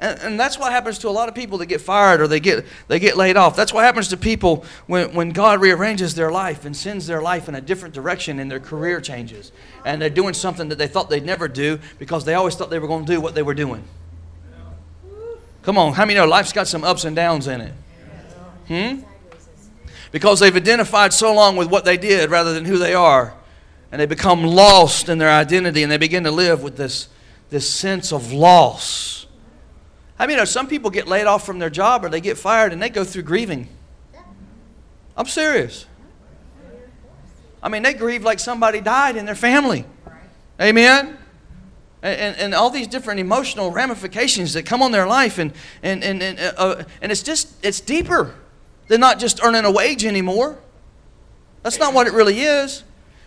And, 0.01 0.19
and, 0.21 0.39
that's 0.39 0.57
what 0.57 0.71
happens 0.71 0.97
to 0.99 1.09
a 1.09 1.11
lot 1.11 1.27
of 1.27 1.35
people 1.35 1.57
that 1.57 1.65
get 1.65 1.81
fired 1.81 2.21
or 2.21 2.27
they 2.27 2.39
get, 2.39 2.65
they 2.87 2.99
get 2.99 3.17
laid 3.17 3.35
off. 3.35 3.57
That's 3.57 3.73
what 3.73 3.83
happens 3.83 4.07
to 4.09 4.17
people 4.17 4.63
when, 4.87 5.13
when 5.13 5.31
God 5.31 5.59
rearranges 5.59 6.15
their 6.15 6.31
life 6.31 6.63
and 6.63 6.75
sends 6.75 7.05
their 7.05 7.21
life 7.21 7.49
in 7.49 7.55
a 7.55 7.59
different 7.59 7.93
direction 7.93 8.39
and 8.39 8.49
their 8.49 8.61
career 8.61 9.01
changes. 9.01 9.51
And 9.83 10.01
they're 10.01 10.09
doing 10.09 10.33
something 10.33 10.69
that 10.69 10.77
they 10.77 10.87
thought 10.87 11.09
they'd 11.09 11.25
never 11.25 11.49
do 11.49 11.79
because 11.99 12.23
they 12.23 12.33
always 12.33 12.55
thought 12.55 12.69
they 12.69 12.79
were 12.79 12.87
going 12.87 13.05
to 13.05 13.11
do 13.11 13.19
what 13.19 13.35
they 13.35 13.43
were 13.43 13.53
doing. 13.53 13.83
Come 15.69 15.77
on, 15.77 15.93
how 15.93 16.03
many 16.03 16.15
know 16.15 16.25
life's 16.25 16.51
got 16.51 16.67
some 16.67 16.83
ups 16.83 17.05
and 17.05 17.15
downs 17.15 17.45
in 17.45 17.61
it? 17.61 17.73
Hmm? 18.69 19.01
Because 20.11 20.39
they've 20.39 20.55
identified 20.55 21.13
so 21.13 21.31
long 21.31 21.57
with 21.57 21.69
what 21.69 21.85
they 21.85 21.95
did 21.95 22.31
rather 22.31 22.55
than 22.55 22.65
who 22.65 22.79
they 22.79 22.95
are. 22.95 23.35
And 23.91 24.01
they 24.01 24.07
become 24.07 24.43
lost 24.43 25.09
in 25.09 25.19
their 25.19 25.29
identity 25.29 25.83
and 25.83 25.91
they 25.91 25.97
begin 25.97 26.23
to 26.23 26.31
live 26.31 26.63
with 26.63 26.75
this, 26.75 27.07
this 27.51 27.69
sense 27.69 28.11
of 28.11 28.33
loss. 28.33 29.27
I 30.17 30.25
mean, 30.25 30.43
some 30.47 30.65
people 30.65 30.89
get 30.89 31.07
laid 31.07 31.27
off 31.27 31.45
from 31.45 31.59
their 31.59 31.69
job 31.69 32.03
or 32.03 32.09
they 32.09 32.19
get 32.19 32.39
fired 32.39 32.73
and 32.73 32.81
they 32.81 32.89
go 32.89 33.03
through 33.03 33.21
grieving. 33.21 33.69
I'm 35.15 35.27
serious. 35.27 35.85
I 37.61 37.69
mean, 37.69 37.83
they 37.83 37.93
grieve 37.93 38.23
like 38.23 38.39
somebody 38.39 38.81
died 38.81 39.17
in 39.17 39.27
their 39.27 39.35
family. 39.35 39.85
Amen? 40.59 41.15
And, 42.01 42.37
and, 42.37 42.55
all 42.55 42.69
these 42.69 42.87
different 42.87 43.19
emotional 43.19 43.71
ramifications 43.71 44.53
that 44.53 44.65
come 44.65 44.81
on 44.81 44.93
their 44.93 45.05
life. 45.05 45.37
And, 45.37 45.51
and, 45.83 46.01
and, 46.01 46.23
and, 46.23 46.39
uh, 46.57 46.83
and 47.01 47.11
it's 47.11 47.21
just, 47.21 47.53
it's 47.63 47.81
deeper 47.81 48.35
than 48.87 49.01
not 49.01 49.19
just 49.19 49.43
earning 49.43 49.65
a 49.65 49.71
wage 49.71 50.05
anymore. 50.05 50.57
That's 51.61 51.77
not 51.77 51.93
what 51.93 52.07
it 52.07 52.13
really 52.13 52.39
is. 52.39 52.83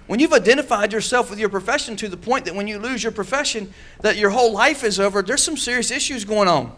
When 0.07 0.21
you've 0.21 0.33
identified 0.33 0.93
yourself 0.93 1.31
with 1.31 1.39
your 1.39 1.49
profession 1.49 1.97
to 1.97 2.09
the 2.09 2.17
point 2.17 2.47
that 2.47 2.55
when 2.55 2.67
you 2.67 2.79
lose 2.79 3.03
your 3.03 3.13
profession, 3.13 3.73
that 4.01 4.17
your 4.17 4.31
whole 4.31 4.53
life 4.53 4.85
is 4.85 4.99
over, 4.99 5.23
there's 5.23 5.43
some 5.43 5.57
serious 5.57 5.91
issues 5.91 6.25
going 6.25 6.49
on. 6.49 6.75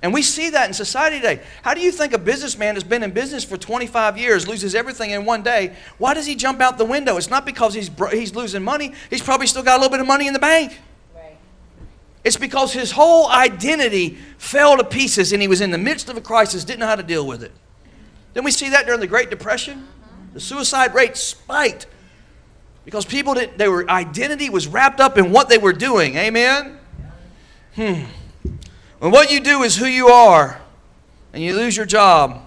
And 0.00 0.14
we 0.14 0.22
see 0.22 0.50
that 0.50 0.68
in 0.68 0.74
society 0.74 1.16
today. 1.16 1.42
How 1.62 1.74
do 1.74 1.80
you 1.80 1.90
think 1.90 2.12
a 2.12 2.18
businessman 2.18 2.76
has 2.76 2.84
been 2.84 3.02
in 3.02 3.10
business 3.10 3.44
for 3.44 3.56
25 3.56 4.16
years, 4.16 4.46
loses 4.46 4.74
everything 4.74 5.10
in 5.10 5.24
one 5.24 5.42
day? 5.42 5.74
Why 5.98 6.14
does 6.14 6.24
he 6.24 6.36
jump 6.36 6.60
out 6.60 6.78
the 6.78 6.84
window? 6.84 7.16
It's 7.16 7.30
not 7.30 7.44
because 7.44 7.74
he's, 7.74 7.88
bro- 7.88 8.10
he's 8.10 8.34
losing 8.34 8.62
money, 8.62 8.92
he's 9.10 9.22
probably 9.22 9.48
still 9.48 9.64
got 9.64 9.74
a 9.74 9.78
little 9.78 9.90
bit 9.90 10.00
of 10.00 10.06
money 10.06 10.28
in 10.28 10.32
the 10.32 10.38
bank. 10.38 10.78
It's 12.24 12.36
because 12.36 12.72
his 12.72 12.90
whole 12.90 13.28
identity 13.28 14.18
fell 14.38 14.76
to 14.76 14.84
pieces 14.84 15.32
and 15.32 15.40
he 15.40 15.48
was 15.48 15.60
in 15.60 15.70
the 15.70 15.78
midst 15.78 16.08
of 16.08 16.16
a 16.16 16.20
crisis, 16.20 16.64
didn't 16.64 16.80
know 16.80 16.86
how 16.86 16.96
to 16.96 17.02
deal 17.02 17.26
with 17.26 17.42
it. 17.42 17.52
Then 18.34 18.44
we 18.44 18.50
see 18.50 18.68
that 18.70 18.86
during 18.86 19.00
the 19.00 19.06
Great 19.06 19.30
Depression. 19.30 19.88
The 20.34 20.40
suicide 20.40 20.94
rate 20.94 21.16
spiked 21.16 21.86
because 22.84 23.04
people 23.04 23.34
did 23.34 23.56
they 23.58 23.68
were 23.68 23.88
identity 23.90 24.50
was 24.50 24.66
wrapped 24.66 25.00
up 25.00 25.18
in 25.18 25.32
what 25.32 25.48
they 25.48 25.58
were 25.58 25.72
doing. 25.72 26.16
Amen. 26.16 26.78
Hmm. 27.74 28.04
When 28.98 29.12
what 29.12 29.30
you 29.30 29.40
do 29.40 29.62
is 29.62 29.76
who 29.76 29.86
you 29.86 30.08
are, 30.08 30.60
and 31.32 31.42
you 31.42 31.54
lose 31.54 31.76
your 31.76 31.86
job, 31.86 32.42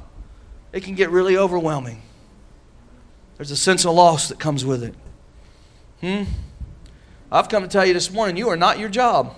it 0.73 0.83
can 0.83 0.95
get 0.95 1.09
really 1.09 1.37
overwhelming. 1.37 2.01
There's 3.37 3.51
a 3.51 3.57
sense 3.57 3.85
of 3.85 3.93
loss 3.93 4.27
that 4.29 4.39
comes 4.39 4.65
with 4.65 4.83
it. 4.83 4.93
Hmm. 6.01 6.23
I've 7.31 7.47
come 7.47 7.63
to 7.63 7.69
tell 7.69 7.85
you 7.85 7.93
this 7.93 8.11
morning, 8.11 8.35
you 8.35 8.49
are 8.49 8.57
not 8.57 8.79
your 8.79 8.89
job. 8.89 9.35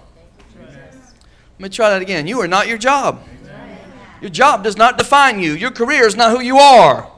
Let 0.59 1.59
me 1.59 1.69
try 1.69 1.91
that 1.91 2.01
again. 2.01 2.25
You 2.25 2.41
are 2.41 2.47
not 2.47 2.67
your 2.67 2.79
job. 2.79 3.23
Your 4.19 4.31
job 4.31 4.63
does 4.63 4.77
not 4.77 4.97
define 4.97 5.39
you. 5.39 5.53
Your 5.53 5.71
career 5.71 6.07
is 6.07 6.15
not 6.15 6.31
who 6.31 6.41
you 6.41 6.57
are. 6.57 7.11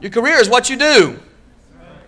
Your 0.00 0.10
career 0.10 0.36
is 0.36 0.48
what 0.48 0.70
you 0.70 0.76
do. 0.76 1.20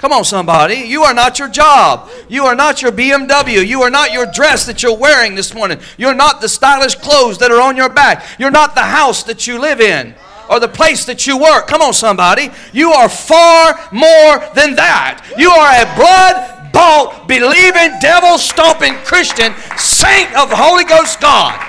Come 0.00 0.12
on, 0.12 0.25
somebody. 0.25 0.76
You 0.76 1.02
are 1.02 1.12
not 1.12 1.38
your 1.38 1.50
job. 1.50 2.09
You 2.26 2.47
are 2.47 2.54
not 2.54 2.80
your 2.80 2.90
BMW. 2.90 3.66
You 3.66 3.83
are 3.83 3.90
not 3.90 4.12
your 4.12 4.25
dress 4.25 4.64
that 4.64 4.83
you're 4.83 4.97
wearing 4.97 5.35
this 5.35 5.52
morning. 5.52 5.78
You're 5.99 6.14
not 6.14 6.40
the 6.40 6.49
stylish 6.49 6.95
clothes 6.95 7.37
that 7.38 7.50
are 7.50 7.61
on 7.61 7.76
your 7.76 7.90
back. 7.90 8.25
You're 8.38 8.50
not 8.50 8.75
the 8.75 8.80
house 8.80 9.25
that 9.25 9.47
you 9.47 9.61
live 9.61 9.78
in 9.78 10.14
or 10.49 10.59
the 10.59 10.69
place 10.69 11.04
that 11.04 11.26
you 11.26 11.37
work. 11.37 11.66
Come 11.66 11.83
on, 11.83 11.92
somebody. 11.92 12.50
You 12.73 12.92
are 12.92 13.11
far 13.11 13.78
more 13.92 14.40
than 14.54 14.75
that. 14.76 15.35
You 15.37 15.50
are 15.50 15.69
a 15.69 15.87
blood 15.95 16.73
bought, 16.73 17.28
believing, 17.28 17.99
devil 18.00 18.38
stomping 18.38 18.95
Christian, 19.04 19.54
saint 19.76 20.35
of 20.35 20.49
the 20.49 20.57
Holy 20.57 20.85
Ghost 20.85 21.21
God. 21.21 21.61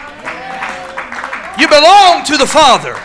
You 1.59 1.67
belong 1.67 2.23
to 2.25 2.37
the 2.37 2.47
Father. 2.47 2.95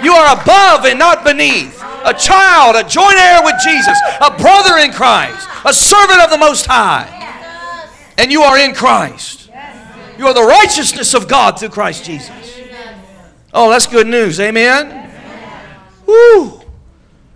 You 0.00 0.14
are 0.14 0.40
above 0.40 0.86
and 0.86 0.98
not 0.98 1.24
beneath. 1.24 1.83
A 2.04 2.14
child, 2.14 2.76
a 2.76 2.88
joint 2.88 3.16
heir 3.16 3.40
with 3.42 3.54
Jesus, 3.62 3.98
a 4.20 4.36
brother 4.36 4.78
in 4.78 4.92
Christ, 4.92 5.48
a 5.64 5.72
servant 5.72 6.20
of 6.20 6.30
the 6.30 6.38
Most 6.38 6.66
High. 6.66 7.10
And 8.18 8.30
you 8.30 8.42
are 8.42 8.58
in 8.58 8.74
Christ. 8.74 9.50
You 10.18 10.26
are 10.26 10.34
the 10.34 10.44
righteousness 10.44 11.14
of 11.14 11.26
God 11.28 11.58
through 11.58 11.70
Christ 11.70 12.04
Jesus. 12.04 12.60
Oh, 13.52 13.70
that's 13.70 13.86
good 13.86 14.06
news. 14.06 14.40
Amen. 14.40 15.10
Woo. 16.06 16.60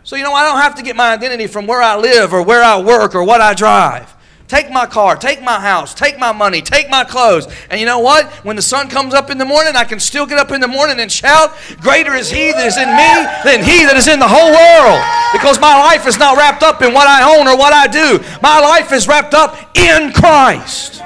So, 0.04 0.16
you 0.16 0.22
know, 0.22 0.32
I 0.32 0.44
don't 0.44 0.60
have 0.60 0.74
to 0.76 0.82
get 0.82 0.96
my 0.96 1.12
identity 1.12 1.46
from 1.46 1.66
where 1.66 1.82
I 1.82 1.96
live 1.96 2.32
or 2.32 2.42
where 2.42 2.62
I 2.62 2.80
work 2.80 3.14
or 3.14 3.22
what 3.24 3.40
I 3.40 3.54
drive. 3.54 4.14
Take 4.48 4.70
my 4.70 4.86
car, 4.86 5.14
take 5.14 5.42
my 5.42 5.60
house, 5.60 5.92
take 5.92 6.18
my 6.18 6.32
money, 6.32 6.62
take 6.62 6.88
my 6.88 7.04
clothes. 7.04 7.46
And 7.68 7.78
you 7.78 7.84
know 7.84 7.98
what? 7.98 8.26
When 8.46 8.56
the 8.56 8.62
sun 8.62 8.88
comes 8.88 9.12
up 9.12 9.28
in 9.28 9.36
the 9.36 9.44
morning, 9.44 9.76
I 9.76 9.84
can 9.84 10.00
still 10.00 10.24
get 10.24 10.38
up 10.38 10.50
in 10.52 10.62
the 10.62 10.66
morning 10.66 10.98
and 11.00 11.12
shout, 11.12 11.54
Greater 11.82 12.14
is 12.14 12.30
He 12.30 12.50
that 12.52 12.66
is 12.66 12.78
in 12.78 12.88
me 12.88 13.12
than 13.44 13.62
He 13.62 13.84
that 13.84 13.94
is 13.94 14.08
in 14.08 14.18
the 14.18 14.26
whole 14.26 14.48
world. 14.48 15.04
Because 15.34 15.60
my 15.60 15.78
life 15.78 16.06
is 16.06 16.18
not 16.18 16.38
wrapped 16.38 16.62
up 16.62 16.80
in 16.80 16.94
what 16.94 17.06
I 17.06 17.38
own 17.38 17.46
or 17.46 17.58
what 17.58 17.74
I 17.74 17.86
do. 17.86 18.24
My 18.40 18.58
life 18.58 18.90
is 18.90 19.06
wrapped 19.06 19.34
up 19.34 19.76
in 19.76 20.14
Christ. 20.14 21.02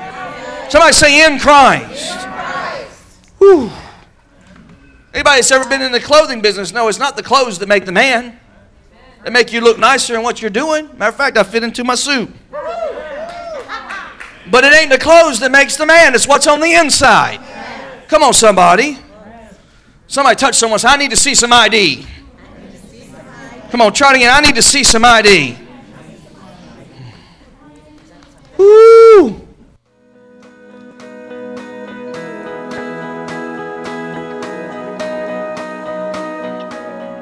Somebody 0.70 0.92
say, 0.92 1.26
In 1.26 1.40
Christ. 1.40 2.24
Whew. 3.38 3.72
Anybody 5.12 5.38
that's 5.38 5.50
ever 5.50 5.68
been 5.68 5.82
in 5.82 5.90
the 5.90 6.00
clothing 6.00 6.40
business 6.40 6.72
No, 6.72 6.88
it's 6.88 6.98
not 6.98 7.16
the 7.16 7.22
clothes 7.22 7.58
that 7.58 7.68
make 7.68 7.86
the 7.86 7.92
man. 7.92 8.38
They 9.24 9.30
make 9.30 9.52
you 9.52 9.60
look 9.60 9.80
nicer 9.80 10.14
in 10.14 10.22
what 10.22 10.40
you're 10.40 10.50
doing. 10.50 10.86
Matter 10.96 11.10
of 11.10 11.16
fact, 11.16 11.36
I 11.36 11.42
fit 11.42 11.64
into 11.64 11.82
my 11.82 11.96
suit. 11.96 12.30
But 14.50 14.64
it 14.64 14.74
ain't 14.74 14.90
the 14.90 14.98
clothes 14.98 15.40
that 15.40 15.50
makes 15.50 15.76
the 15.76 15.86
man, 15.86 16.14
it's 16.14 16.26
what's 16.26 16.46
on 16.46 16.60
the 16.60 16.72
inside. 16.72 17.40
Come 18.08 18.22
on, 18.22 18.34
somebody. 18.34 18.98
Somebody 20.06 20.36
touch 20.36 20.56
someone 20.56 20.78
say, 20.78 20.88
I 20.88 20.96
need 20.96 21.10
to 21.10 21.16
see 21.16 21.34
some 21.34 21.52
ID. 21.52 22.06
Come 23.70 23.80
on, 23.80 23.92
try 23.92 24.10
it 24.10 24.16
again. 24.16 24.30
I 24.34 24.40
need 24.40 24.54
to 24.56 24.62
see 24.62 24.84
some 24.84 25.04
ID. 25.04 25.56
Woo! 28.58 29.40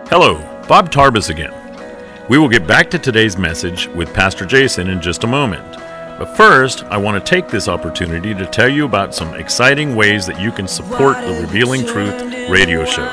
Hello, 0.09 0.39
Bob 0.67 0.91
Tarbus 0.91 1.31
again. 1.31 1.55
We 2.29 2.39
will 2.39 2.49
get 2.49 2.67
back 2.67 2.91
to 2.91 2.99
today's 2.99 3.39
message 3.39 3.87
with 3.89 4.13
Pastor 4.13 4.45
Jason 4.45 4.89
in 4.89 5.01
just 5.01 5.23
a 5.23 5.29
moment. 5.29 5.80
But 6.21 6.37
first, 6.37 6.85
I 6.85 6.99
want 6.99 7.17
to 7.17 7.31
take 7.31 7.49
this 7.49 7.67
opportunity 7.67 8.35
to 8.35 8.45
tell 8.45 8.69
you 8.69 8.85
about 8.85 9.15
some 9.15 9.33
exciting 9.33 9.97
ways 9.97 10.27
that 10.27 10.39
you 10.39 10.53
can 10.53 10.69
support 10.69 11.17
the 11.17 11.41
Revealing 11.41 11.87
Truth 11.87 12.51
radio 12.51 12.85
show. 12.85 13.07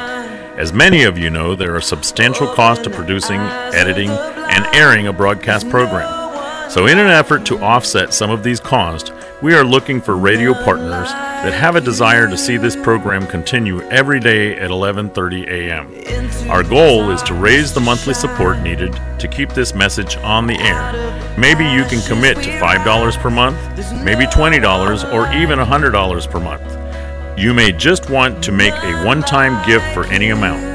As 0.58 0.74
many 0.74 1.04
of 1.04 1.18
you 1.18 1.30
know, 1.30 1.56
there 1.56 1.74
are 1.74 1.80
substantial 1.80 2.48
costs 2.48 2.84
to 2.84 2.90
producing, 2.90 3.40
editing, 3.40 4.10
and 4.10 4.66
airing 4.76 5.08
a 5.08 5.14
broadcast 5.14 5.70
program. 5.70 6.27
So, 6.70 6.86
in 6.86 7.00
an 7.00 7.08
effort 7.08 7.46
to 7.46 7.60
offset 7.60 8.14
some 8.14 8.30
of 8.30 8.44
these 8.44 8.60
costs, 8.60 9.12
we 9.42 9.54
are 9.54 9.64
looking 9.64 10.02
for 10.02 10.18
radio 10.18 10.54
partners 10.54 11.10
that 11.10 11.54
have 11.54 11.78
a 11.78 11.82
desire 11.82 12.28
to 12.28 12.38
see 12.38 12.58
this 12.58 12.76
program 12.76 13.26
continue 13.26 13.82
every 13.84 14.20
day 14.20 14.58
at 14.58 14.70
11:30 14.70 15.48
a.m. 15.48 16.50
Our 16.52 16.64
goal 16.64 17.10
is 17.12 17.24
to 17.24 17.34
raise 17.34 17.74
the 17.74 17.80
monthly 17.80 18.14
support 18.14 18.60
needed 18.60 19.00
to 19.20 19.28
keep 19.30 19.54
this 19.54 19.74
message 19.74 20.18
on 20.18 20.46
the 20.46 20.60
air. 20.60 20.92
Maybe 21.38 21.64
you 21.64 21.86
can 21.86 22.02
commit 22.06 22.36
to 22.44 22.50
$5 22.60 23.18
per 23.18 23.30
month, 23.30 23.58
maybe 24.04 24.26
$20 24.26 25.14
or 25.14 25.32
even 25.34 25.60
$100 25.60 26.30
per 26.30 26.40
month. 26.40 27.40
You 27.40 27.54
may 27.54 27.72
just 27.72 28.10
want 28.10 28.44
to 28.44 28.52
make 28.52 28.74
a 28.74 29.06
one-time 29.06 29.66
gift 29.66 29.86
for 29.94 30.06
any 30.08 30.32
amount. 30.32 30.67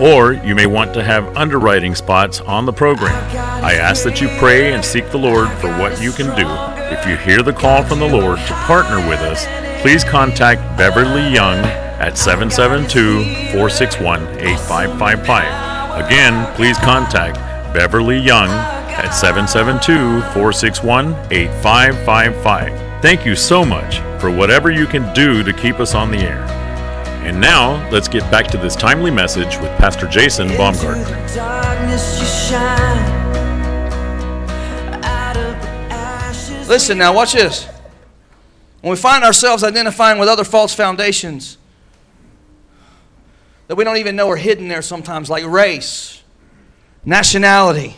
Or 0.00 0.32
you 0.32 0.54
may 0.54 0.66
want 0.66 0.94
to 0.94 1.02
have 1.02 1.36
underwriting 1.36 1.94
spots 1.94 2.40
on 2.40 2.66
the 2.66 2.72
program. 2.72 3.14
I 3.64 3.74
ask 3.74 4.04
that 4.04 4.20
you 4.20 4.28
pray 4.38 4.72
and 4.72 4.84
seek 4.84 5.10
the 5.10 5.18
Lord 5.18 5.48
for 5.58 5.68
what 5.78 6.00
you 6.00 6.12
can 6.12 6.26
do. 6.36 6.46
If 6.94 7.06
you 7.06 7.16
hear 7.16 7.42
the 7.42 7.52
call 7.52 7.82
from 7.82 7.98
the 7.98 8.08
Lord 8.08 8.38
to 8.38 8.54
partner 8.54 8.96
with 9.08 9.20
us, 9.20 9.44
please 9.82 10.04
contact 10.04 10.60
Beverly 10.78 11.28
Young 11.28 11.58
at 11.98 12.16
772 12.16 13.24
461 13.52 14.22
8555. 14.38 16.06
Again, 16.06 16.54
please 16.54 16.78
contact 16.78 17.36
Beverly 17.74 18.18
Young 18.18 18.48
at 18.48 19.10
772 19.10 20.20
461 20.32 21.14
8555. 21.30 23.02
Thank 23.02 23.26
you 23.26 23.34
so 23.34 23.64
much 23.64 23.98
for 24.20 24.30
whatever 24.30 24.70
you 24.70 24.86
can 24.86 25.12
do 25.14 25.42
to 25.42 25.52
keep 25.52 25.80
us 25.80 25.94
on 25.94 26.10
the 26.10 26.18
air. 26.18 26.57
And 27.28 27.42
now, 27.42 27.86
let's 27.90 28.08
get 28.08 28.22
back 28.30 28.46
to 28.52 28.56
this 28.56 28.74
timely 28.74 29.10
message 29.10 29.58
with 29.58 29.68
Pastor 29.76 30.06
Jason 30.06 30.48
Baumgartner. 30.56 31.04
Listen 36.66 36.96
now, 36.96 37.12
watch 37.14 37.34
this. 37.34 37.68
When 38.80 38.92
we 38.92 38.96
find 38.96 39.24
ourselves 39.24 39.62
identifying 39.62 40.18
with 40.18 40.26
other 40.26 40.42
false 40.42 40.72
foundations 40.72 41.58
that 43.66 43.74
we 43.74 43.84
don't 43.84 43.98
even 43.98 44.16
know 44.16 44.30
are 44.30 44.36
hidden 44.36 44.68
there 44.68 44.80
sometimes, 44.80 45.28
like 45.28 45.44
race, 45.44 46.22
nationality. 47.04 47.94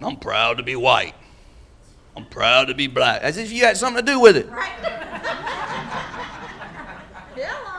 I'm 0.00 0.16
proud 0.16 0.58
to 0.58 0.62
be 0.62 0.76
white. 0.76 1.16
I'm 2.16 2.24
proud 2.26 2.68
to 2.68 2.74
be 2.74 2.86
black. 2.86 3.22
As 3.22 3.36
if 3.36 3.50
you 3.50 3.64
had 3.64 3.76
something 3.76 4.06
to 4.06 4.12
do 4.12 4.20
with 4.20 4.36
it. 4.36 4.48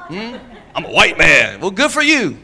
Hmm? 0.07 0.37
I'm 0.75 0.85
a 0.85 0.91
white 0.91 1.17
man. 1.17 1.59
Well, 1.59 1.71
good 1.71 1.91
for 1.91 2.01
you. 2.01 2.37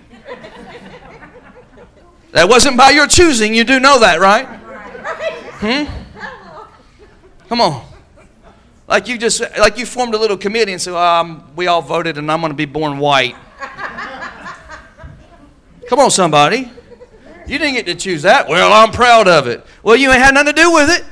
That 2.32 2.50
wasn't 2.50 2.78
by 2.78 2.90
your 2.90 3.08
choosing. 3.08 3.54
You 3.54 3.64
do 3.64 3.80
know 3.80 4.00
that, 4.00 4.20
right? 4.20 4.46
Hmm? 5.60 5.86
Come 7.48 7.62
on. 7.62 7.86
Like 8.88 9.08
you 9.08 9.18
just 9.18 9.42
like 9.58 9.78
you 9.78 9.86
formed 9.86 10.14
a 10.14 10.18
little 10.18 10.38
committee 10.38 10.74
and 10.74 10.82
said, 10.82 10.94
um, 10.94 11.44
"We 11.56 11.68
all 11.68 11.82
voted, 11.82 12.18
and 12.18 12.30
I'm 12.32 12.42
going 12.42 12.52
to 12.52 12.58
be 12.58 12.66
born 12.66 12.98
white." 12.98 13.36
Come 15.88 16.00
on, 16.00 16.12
somebody. 16.12 16.72
You 17.46 17.60
didn't 17.60 17.76
get 17.76 17.86
to 17.86 17.96
choose 17.96 18.24
that. 18.24 18.48
Well, 18.48 18.74
I'm 18.74 18.92
proud 18.92 19.28
of 19.28 19.48
it. 19.48 19.66
Well, 19.84 19.96
you 19.96 20.12
ain't 20.12 20.22
had 20.22 20.34
nothing 20.34 20.56
to 20.56 20.62
do 20.62 20.72
with 20.72 20.90
it. 20.90 21.06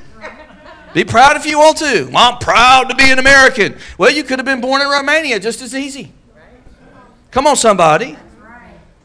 Be 0.94 1.04
proud 1.04 1.36
if 1.36 1.46
you 1.46 1.58
want 1.58 1.78
to. 1.78 2.06
Well, 2.12 2.32
I'm 2.32 2.38
proud 2.38 2.88
to 2.90 2.94
be 2.94 3.10
an 3.10 3.18
American. 3.18 3.76
Well, 3.96 4.10
you 4.10 4.24
could 4.24 4.38
have 4.38 4.46
been 4.46 4.60
born 4.60 4.82
in 4.82 4.88
Romania 4.88 5.38
just 5.40 5.62
as 5.62 5.74
easy. 5.74 6.12
Come 7.32 7.46
on, 7.46 7.56
somebody. 7.56 8.16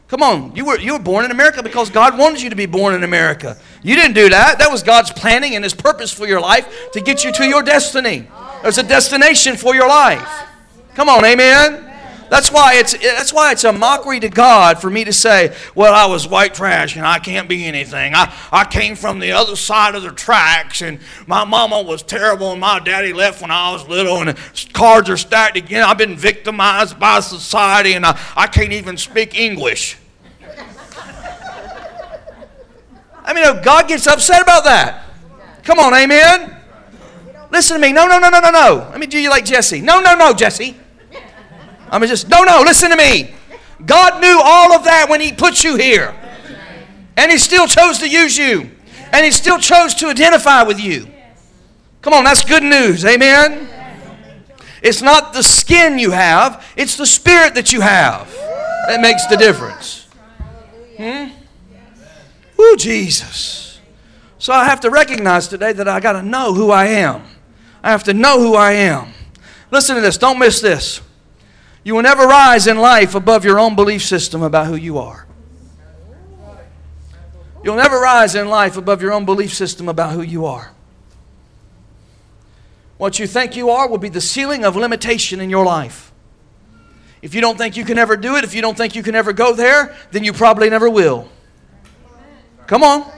Come 0.06 0.22
on, 0.22 0.56
you 0.56 0.64
were, 0.64 0.78
you 0.78 0.94
were 0.94 0.98
born 0.98 1.26
in 1.26 1.30
America 1.30 1.62
because 1.62 1.90
God 1.90 2.16
wanted 2.16 2.40
you 2.40 2.48
to 2.48 2.56
be 2.56 2.64
born 2.64 2.94
in 2.94 3.04
America. 3.04 3.58
You 3.82 3.94
didn't 3.94 4.14
do 4.14 4.30
that. 4.30 4.58
That 4.58 4.70
was 4.70 4.82
God's 4.82 5.10
planning 5.10 5.54
and 5.54 5.62
His 5.62 5.74
purpose 5.74 6.10
for 6.10 6.26
your 6.26 6.40
life 6.40 6.90
to 6.92 7.00
get 7.02 7.24
you 7.24 7.32
to 7.32 7.44
your 7.44 7.62
destiny. 7.62 8.26
There's 8.62 8.78
a 8.78 8.82
destination 8.82 9.56
for 9.56 9.74
your 9.74 9.86
life. 9.86 10.26
Come 10.94 11.10
on, 11.10 11.26
amen. 11.26 11.87
That's 12.30 12.52
why 12.52 12.74
it's 12.74 12.92
that's 12.92 13.32
why 13.32 13.52
it's 13.52 13.64
a 13.64 13.72
mockery 13.72 14.20
to 14.20 14.28
God 14.28 14.80
for 14.80 14.90
me 14.90 15.04
to 15.04 15.12
say, 15.12 15.56
"Well, 15.74 15.94
I 15.94 16.06
was 16.06 16.28
white 16.28 16.54
trash 16.54 16.96
and 16.96 17.06
I 17.06 17.18
can't 17.18 17.48
be 17.48 17.64
anything. 17.64 18.14
I, 18.14 18.34
I 18.52 18.64
came 18.64 18.96
from 18.96 19.18
the 19.18 19.32
other 19.32 19.56
side 19.56 19.94
of 19.94 20.02
the 20.02 20.10
tracks 20.10 20.82
and 20.82 21.00
my 21.26 21.44
mama 21.44 21.82
was 21.82 22.02
terrible 22.02 22.52
and 22.52 22.60
my 22.60 22.80
daddy 22.80 23.12
left 23.12 23.40
when 23.40 23.50
I 23.50 23.72
was 23.72 23.88
little 23.88 24.20
and 24.20 24.36
cards 24.72 25.08
are 25.08 25.16
stacked 25.16 25.56
again. 25.56 25.82
I've 25.84 25.98
been 25.98 26.16
victimized 26.16 26.98
by 26.98 27.20
society 27.20 27.94
and 27.94 28.04
I, 28.04 28.20
I 28.36 28.46
can't 28.46 28.72
even 28.72 28.96
speak 28.96 29.38
English." 29.38 29.96
I 33.24 33.34
mean, 33.34 33.62
God 33.62 33.88
gets 33.88 34.06
upset 34.06 34.40
about 34.40 34.64
that. 34.64 35.04
Come 35.62 35.78
on, 35.78 35.92
amen. 35.92 36.56
Listen 37.50 37.76
to 37.76 37.80
me. 37.80 37.92
No, 37.92 38.06
no, 38.06 38.18
no, 38.18 38.30
no, 38.30 38.40
no, 38.40 38.50
no. 38.50 38.88
Let 38.90 38.98
me 38.98 39.06
do 39.06 39.18
you 39.18 39.28
like 39.28 39.44
Jesse. 39.44 39.82
No, 39.82 40.00
no, 40.00 40.14
no, 40.14 40.32
Jesse. 40.32 40.74
I'm 41.90 42.06
just, 42.06 42.28
no, 42.28 42.42
no, 42.42 42.62
listen 42.64 42.90
to 42.90 42.96
me. 42.96 43.34
God 43.84 44.20
knew 44.20 44.40
all 44.42 44.72
of 44.72 44.84
that 44.84 45.08
when 45.08 45.20
He 45.20 45.32
put 45.32 45.64
you 45.64 45.76
here. 45.76 46.14
And 47.16 47.30
He 47.30 47.38
still 47.38 47.66
chose 47.66 47.98
to 47.98 48.08
use 48.08 48.36
you. 48.36 48.70
And 49.12 49.24
He 49.24 49.30
still 49.30 49.58
chose 49.58 49.94
to 49.96 50.06
identify 50.06 50.62
with 50.62 50.80
you. 50.80 51.08
Come 52.02 52.12
on, 52.12 52.24
that's 52.24 52.44
good 52.44 52.62
news. 52.62 53.04
Amen. 53.04 53.68
It's 54.82 55.02
not 55.02 55.32
the 55.32 55.42
skin 55.42 55.98
you 55.98 56.12
have, 56.12 56.64
it's 56.76 56.96
the 56.96 57.06
spirit 57.06 57.54
that 57.54 57.72
you 57.72 57.80
have 57.80 58.32
that 58.86 59.00
makes 59.00 59.26
the 59.26 59.36
difference. 59.36 60.06
Hmm? 60.96 61.28
Woo, 62.56 62.76
Jesus. 62.76 63.80
So 64.38 64.52
I 64.52 64.64
have 64.64 64.80
to 64.80 64.90
recognize 64.90 65.48
today 65.48 65.72
that 65.72 65.88
I 65.88 66.00
got 66.00 66.12
to 66.12 66.22
know 66.22 66.54
who 66.54 66.70
I 66.70 66.86
am. 66.86 67.22
I 67.82 67.90
have 67.90 68.04
to 68.04 68.14
know 68.14 68.40
who 68.40 68.54
I 68.54 68.72
am. 68.72 69.12
Listen 69.70 69.96
to 69.96 70.00
this, 70.00 70.16
don't 70.16 70.38
miss 70.38 70.60
this. 70.60 71.00
You 71.88 71.94
will 71.94 72.02
never 72.02 72.26
rise 72.26 72.66
in 72.66 72.76
life 72.76 73.14
above 73.14 73.46
your 73.46 73.58
own 73.58 73.74
belief 73.74 74.02
system 74.02 74.42
about 74.42 74.66
who 74.66 74.74
you 74.74 74.98
are. 74.98 75.26
You'll 77.64 77.76
never 77.76 77.98
rise 77.98 78.34
in 78.34 78.46
life 78.50 78.76
above 78.76 79.00
your 79.00 79.14
own 79.14 79.24
belief 79.24 79.54
system 79.54 79.88
about 79.88 80.12
who 80.12 80.20
you 80.20 80.44
are. 80.44 80.70
What 82.98 83.18
you 83.18 83.26
think 83.26 83.56
you 83.56 83.70
are 83.70 83.88
will 83.88 83.96
be 83.96 84.10
the 84.10 84.20
ceiling 84.20 84.66
of 84.66 84.76
limitation 84.76 85.40
in 85.40 85.48
your 85.48 85.64
life. 85.64 86.12
If 87.22 87.34
you 87.34 87.40
don't 87.40 87.56
think 87.56 87.74
you 87.78 87.86
can 87.86 87.96
ever 87.96 88.18
do 88.18 88.36
it, 88.36 88.44
if 88.44 88.52
you 88.54 88.60
don't 88.60 88.76
think 88.76 88.94
you 88.94 89.02
can 89.02 89.14
ever 89.14 89.32
go 89.32 89.54
there, 89.54 89.96
then 90.10 90.24
you 90.24 90.34
probably 90.34 90.68
never 90.68 90.90
will. 90.90 91.26
Come 92.66 92.82
on. 92.82 93.10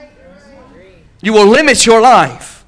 You 1.21 1.33
will 1.33 1.49
limit 1.49 1.85
your 1.85 2.00
life. 2.00 2.65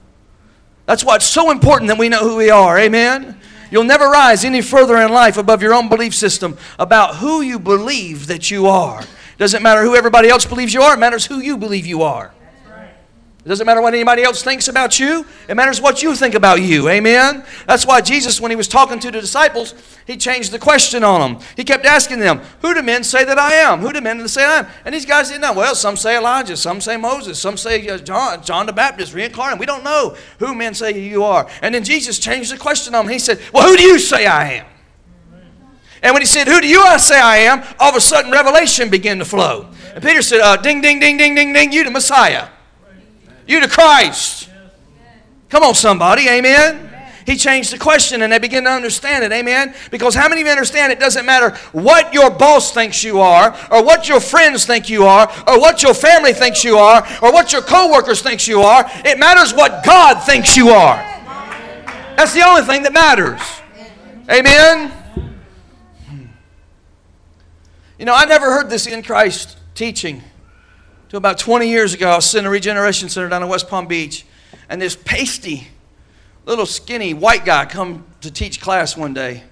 That's 0.85 1.05
why 1.05 1.15
it's 1.15 1.27
so 1.27 1.53
important 1.53 1.87
that 1.91 1.99
we 1.99 2.09
know 2.09 2.29
who 2.29 2.35
we 2.35 2.51
are. 2.51 2.77
Amen. 2.77 3.39
You'll 3.73 3.85
never 3.85 4.11
rise 4.11 4.45
any 4.45 4.61
further 4.61 4.99
in 4.99 5.11
life 5.11 5.39
above 5.39 5.63
your 5.63 5.73
own 5.73 5.89
belief 5.89 6.15
system 6.15 6.59
about 6.79 7.17
who 7.17 7.41
you 7.41 7.59
believe 7.59 8.27
that 8.27 8.51
you 8.51 8.67
are. 8.67 9.03
Doesn't 9.39 9.63
matter 9.63 9.83
who 9.83 9.97
everybody 9.97 10.29
else 10.29 10.45
believes 10.45 10.75
you 10.75 10.83
are, 10.83 10.93
it 10.93 10.99
matters 10.99 11.25
who 11.25 11.41
you 11.41 11.57
believe 11.57 11.87
you 11.87 12.03
are. 12.03 12.35
It 13.45 13.49
doesn't 13.49 13.67
matter 13.67 13.83
what 13.83 13.93
anybody 13.93 14.23
else 14.23 14.41
thinks 14.41 14.69
about 14.69 15.01
you. 15.01 15.27
It 15.49 15.57
matters 15.57 15.81
what 15.81 16.01
you 16.01 16.15
think 16.15 16.37
about 16.37 16.63
you. 16.63 16.89
Amen? 16.89 17.45
That's 17.67 17.85
why 17.85 18.01
Jesus, 18.01 18.41
when 18.41 18.53
he 18.53 18.57
was 18.57 18.69
talking 18.69 19.01
to 19.01 19.11
the 19.11 19.21
disciples, 19.21 19.75
he 20.07 20.17
changed 20.17 20.53
the 20.53 20.61
question 20.61 21.03
on 21.03 21.21
them. 21.21 21.43
He 21.57 21.65
kept 21.65 21.85
asking 21.85 22.21
them, 22.21 22.41
Who 22.61 22.73
do 22.73 22.83
men 22.83 23.03
say 23.03 23.25
that 23.25 23.41
I 23.41 23.55
am? 23.55 23.81
Who 23.81 23.93
do 23.93 24.01
men 24.01 24.29
say 24.29 24.45
I 24.45 24.59
am? 24.59 24.67
And 24.85 24.95
these 24.95 25.05
guys 25.05 25.29
didn't 25.29 25.41
know. 25.41 25.55
Well, 25.55 25.75
some 25.75 25.97
say 25.97 26.17
Elijah, 26.17 26.57
some 26.57 26.81
say 26.81 26.97
Moses, 26.97 27.37
some 27.41 27.57
say 27.57 27.89
uh, 27.89 27.99
John, 27.99 28.45
John 28.45 28.67
the 28.67 28.73
Baptist, 28.73 29.13
reincarnated. 29.13 29.59
We 29.59 29.67
don't 29.67 29.83
know 29.83 30.17
who 30.39 30.55
men 30.55 30.73
say 30.73 30.97
you 30.97 31.25
are. 31.25 31.51
And 31.63 31.75
then 31.75 31.83
Jesus 31.83 32.21
changed 32.21 32.53
the 32.53 32.59
question 32.59 32.95
on 32.95 33.07
them. 33.07 33.13
He 33.13 33.19
said, 33.19 33.41
Well, 33.53 33.69
who 33.69 33.77
do 33.77 33.83
you 33.83 33.99
say 33.99 34.25
I 34.25 34.53
am? 34.53 34.67
And 36.01 36.13
when 36.15 36.23
he 36.23 36.27
said, 36.27 36.47
Who 36.47 36.61
do 36.61 36.69
you 36.69 36.81
I 36.81 36.97
say 36.99 37.21
I 37.21 37.39
am? 37.39 37.65
All 37.81 37.91
of 37.91 37.97
a 37.97 38.01
sudden, 38.01 38.31
revelation 38.31 38.89
began 38.89 39.19
to 39.19 39.25
flow. 39.25 39.69
And 39.97 40.05
Peter 40.05 40.23
said, 40.23 40.41
uh, 40.41 40.57
Ding, 40.59 40.81
ding, 40.81 41.01
ding, 41.01 41.17
ding, 41.17 41.35
ding, 41.35 41.53
ding, 41.53 41.73
you 41.73 41.83
the 41.83 41.91
Messiah. 41.91 42.49
You 43.47 43.61
to 43.61 43.69
Christ. 43.69 44.49
Come 45.49 45.63
on, 45.63 45.75
somebody. 45.75 46.29
Amen. 46.29 46.91
He 47.25 47.37
changed 47.37 47.73
the 47.73 47.79
question 47.79 48.23
and 48.23 48.33
they 48.33 48.39
begin 48.39 48.65
to 48.65 48.71
understand 48.71 49.25
it. 49.25 49.33
Amen. 49.33 49.75
Because 49.91 50.15
how 50.15 50.29
many 50.29 50.41
of 50.41 50.47
you 50.47 50.51
understand 50.51 50.93
it 50.93 50.99
doesn't 50.99 51.25
matter 51.25 51.57
what 51.73 52.13
your 52.13 52.31
boss 52.31 52.73
thinks 52.73 53.05
you 53.05 53.21
are, 53.21 53.57
or 53.71 53.85
what 53.85 54.09
your 54.09 54.21
friends 54.21 54.65
think 54.65 54.89
you 54.89 55.05
are, 55.05 55.31
or 55.47 55.61
what 55.61 55.83
your 55.83 55.95
family 55.95 56.33
thinks 56.33 56.65
you 56.65 56.79
are, 56.79 57.07
or 57.23 57.33
what 57.33 57.53
your 57.53 57.63
coworkers 57.63 58.23
thinks 58.23 58.49
you 58.49 58.63
are. 58.63 58.85
It 59.05 59.19
matters 59.19 59.55
what 59.55 59.85
God 59.85 60.23
thinks 60.25 60.57
you 60.57 60.71
are. 60.71 60.97
That's 62.17 62.35
the 62.35 62.43
only 62.43 62.63
thing 62.63 62.83
that 62.83 62.93
matters. 62.93 63.41
Amen. 64.31 64.91
Hmm. 66.09 66.27
You 67.99 68.05
know, 68.05 68.15
I 68.15 68.25
never 68.25 68.47
heard 68.47 68.69
this 68.71 68.87
in 68.87 69.03
Christ 69.03 69.59
teaching 69.75 70.23
to 71.13 71.19
about 71.19 71.37
20 71.37 71.69
years 71.69 71.93
ago, 71.93 72.09
I 72.09 72.17
was 72.17 72.35
in 72.35 72.47
a 72.47 72.51
regeneration 72.51 73.11
center 73.11 73.29
down 73.29 73.43
in 73.43 73.49
West 73.51 73.69
Palm 73.69 73.87
Beach, 73.87 74.25
and 74.71 74.81
this 74.81 74.97
pasty, 74.97 75.69
little 76.47 76.65
skinny 76.65 77.13
white 77.13 77.45
guy 77.45 77.67
come 77.67 78.07
to 78.23 78.31
teach 78.31 78.63
class 78.63 78.97
one 78.97 79.13
day. 79.13 79.43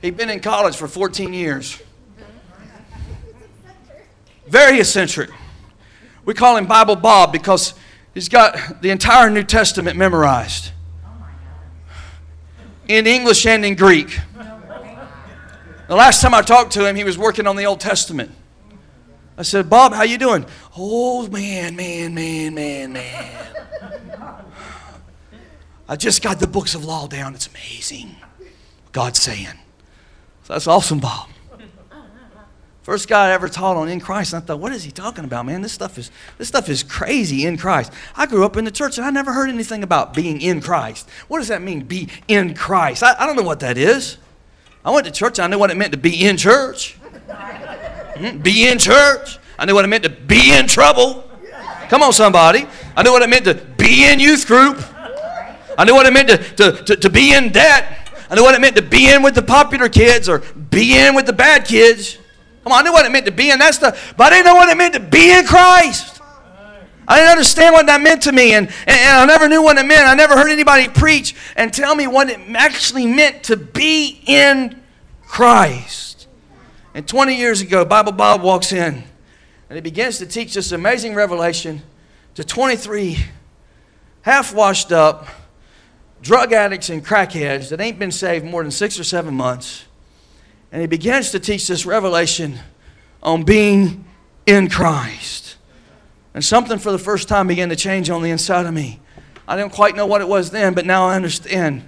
He'd 0.00 0.16
been 0.16 0.30
in 0.30 0.38
college 0.38 0.76
for 0.76 0.86
14 0.86 1.32
years. 1.32 1.82
Very 4.46 4.78
eccentric. 4.78 5.30
We 6.24 6.34
call 6.34 6.56
him 6.56 6.66
Bible 6.66 6.94
Bob 6.94 7.32
because 7.32 7.74
he's 8.14 8.28
got 8.28 8.80
the 8.80 8.90
entire 8.90 9.28
New 9.28 9.42
Testament 9.42 9.98
memorized 9.98 10.70
in 12.86 13.08
English 13.08 13.44
and 13.44 13.64
in 13.64 13.74
Greek. 13.74 14.20
The 15.88 15.96
last 15.96 16.22
time 16.22 16.32
I 16.32 16.42
talked 16.42 16.74
to 16.74 16.86
him, 16.86 16.94
he 16.94 17.02
was 17.02 17.18
working 17.18 17.48
on 17.48 17.56
the 17.56 17.66
Old 17.66 17.80
Testament. 17.80 18.30
I 19.36 19.42
said, 19.42 19.70
Bob, 19.70 19.94
how 19.94 20.02
you 20.02 20.18
doing? 20.18 20.44
Oh, 20.76 21.26
man, 21.28 21.74
man, 21.74 22.14
man, 22.14 22.54
man, 22.54 22.92
man. 22.92 23.46
I 25.88 25.96
just 25.96 26.22
got 26.22 26.38
the 26.38 26.46
books 26.46 26.74
of 26.74 26.84
law 26.84 27.06
down. 27.06 27.34
It's 27.34 27.48
amazing. 27.48 28.16
God's 28.92 29.20
saying. 29.20 29.58
So 30.44 30.52
that's 30.52 30.66
awesome, 30.66 31.00
Bob. 31.00 31.28
First 32.82 33.08
guy 33.08 33.28
I 33.28 33.32
ever 33.32 33.48
taught 33.48 33.76
on 33.76 33.88
in 33.88 34.00
Christ, 34.00 34.32
and 34.32 34.42
I 34.42 34.46
thought, 34.46 34.58
what 34.58 34.72
is 34.72 34.82
he 34.82 34.90
talking 34.90 35.24
about, 35.24 35.46
man? 35.46 35.62
This 35.62 35.72
stuff 35.72 35.98
is 35.98 36.10
this 36.36 36.48
stuff 36.48 36.68
is 36.68 36.82
crazy 36.82 37.46
in 37.46 37.56
Christ. 37.56 37.92
I 38.16 38.26
grew 38.26 38.44
up 38.44 38.56
in 38.56 38.64
the 38.64 38.72
church 38.72 38.98
and 38.98 39.06
I 39.06 39.10
never 39.10 39.32
heard 39.32 39.48
anything 39.48 39.84
about 39.84 40.14
being 40.14 40.40
in 40.40 40.60
Christ. 40.60 41.08
What 41.28 41.38
does 41.38 41.46
that 41.46 41.62
mean, 41.62 41.84
be 41.84 42.08
in 42.26 42.54
Christ? 42.54 43.04
I, 43.04 43.14
I 43.20 43.26
don't 43.26 43.36
know 43.36 43.44
what 43.44 43.60
that 43.60 43.78
is. 43.78 44.18
I 44.84 44.90
went 44.90 45.06
to 45.06 45.12
church, 45.12 45.38
I 45.38 45.46
knew 45.46 45.58
what 45.58 45.70
it 45.70 45.76
meant 45.76 45.92
to 45.92 45.98
be 45.98 46.26
in 46.26 46.36
church. 46.36 46.96
Hmm? 48.16 48.38
Be 48.38 48.68
in 48.68 48.78
church. 48.78 49.38
I 49.58 49.64
knew 49.64 49.74
what 49.74 49.84
it 49.84 49.88
meant 49.88 50.04
to 50.04 50.10
be 50.10 50.52
in 50.52 50.66
trouble. 50.66 51.28
Come 51.88 52.02
on, 52.02 52.12
somebody. 52.12 52.66
I 52.96 53.02
knew 53.02 53.12
what 53.12 53.22
it 53.22 53.28
meant 53.28 53.44
to 53.44 53.54
be 53.54 54.10
in 54.10 54.18
youth 54.18 54.46
group. 54.46 54.82
I 55.78 55.84
knew 55.84 55.94
what 55.94 56.06
it 56.06 56.12
meant 56.12 56.28
to, 56.28 56.36
to, 56.36 56.84
to, 56.84 56.96
to 56.96 57.10
be 57.10 57.34
in 57.34 57.50
debt. 57.52 58.02
I 58.30 58.34
knew 58.34 58.42
what 58.42 58.54
it 58.54 58.60
meant 58.60 58.76
to 58.76 58.82
be 58.82 59.12
in 59.12 59.22
with 59.22 59.34
the 59.34 59.42
popular 59.42 59.88
kids 59.88 60.28
or 60.28 60.38
be 60.38 60.98
in 60.98 61.14
with 61.14 61.26
the 61.26 61.32
bad 61.32 61.66
kids. 61.66 62.18
Come 62.62 62.72
on, 62.72 62.80
I 62.80 62.82
knew 62.82 62.92
what 62.92 63.04
it 63.04 63.12
meant 63.12 63.26
to 63.26 63.32
be 63.32 63.50
in 63.50 63.58
that 63.58 63.74
stuff, 63.74 64.14
but 64.16 64.32
I 64.32 64.36
didn't 64.36 64.46
know 64.46 64.54
what 64.54 64.68
it 64.68 64.76
meant 64.76 64.94
to 64.94 65.00
be 65.00 65.36
in 65.36 65.44
Christ. 65.44 66.20
I 67.06 67.16
didn't 67.16 67.32
understand 67.32 67.74
what 67.74 67.86
that 67.86 68.00
meant 68.00 68.22
to 68.22 68.32
me, 68.32 68.54
and, 68.54 68.68
and, 68.68 68.88
and, 68.88 69.18
I 69.18 69.26
never 69.26 69.48
knew 69.48 69.62
what 69.62 69.76
it 69.76 69.84
meant. 69.84 70.06
I 70.06 70.14
never 70.14 70.34
heard 70.34 70.50
anybody 70.50 70.88
preach 70.88 71.34
and 71.56 71.74
tell 71.74 71.94
me 71.96 72.06
what 72.06 72.30
it 72.30 72.38
actually 72.54 73.06
meant 73.06 73.42
to 73.44 73.56
be 73.56 74.22
in 74.26 74.80
Christ. 75.26 76.11
And 76.94 77.08
20 77.08 77.36
years 77.36 77.60
ago, 77.60 77.84
Bible 77.84 78.12
Bob 78.12 78.42
walks 78.42 78.72
in 78.72 79.02
and 79.68 79.76
he 79.76 79.80
begins 79.80 80.18
to 80.18 80.26
teach 80.26 80.54
this 80.54 80.72
amazing 80.72 81.14
revelation 81.14 81.82
to 82.34 82.44
23 82.44 83.18
half 84.22 84.54
washed 84.54 84.92
up 84.92 85.26
drug 86.20 86.52
addicts 86.52 86.88
and 86.88 87.04
crackheads 87.04 87.70
that 87.70 87.80
ain't 87.80 87.98
been 87.98 88.12
saved 88.12 88.44
more 88.44 88.62
than 88.62 88.70
six 88.70 88.98
or 88.98 89.04
seven 89.04 89.34
months. 89.34 89.84
And 90.70 90.80
he 90.80 90.86
begins 90.86 91.30
to 91.32 91.40
teach 91.40 91.66
this 91.66 91.84
revelation 91.84 92.58
on 93.22 93.42
being 93.42 94.04
in 94.46 94.68
Christ. 94.68 95.56
And 96.34 96.44
something 96.44 96.78
for 96.78 96.92
the 96.92 96.98
first 96.98 97.28
time 97.28 97.46
began 97.46 97.68
to 97.68 97.76
change 97.76 98.08
on 98.08 98.22
the 98.22 98.30
inside 98.30 98.66
of 98.66 98.72
me. 98.72 99.00
I 99.46 99.56
didn't 99.56 99.72
quite 99.72 99.96
know 99.96 100.06
what 100.06 100.20
it 100.20 100.28
was 100.28 100.50
then, 100.50 100.72
but 100.72 100.86
now 100.86 101.06
I 101.06 101.16
understand 101.16 101.86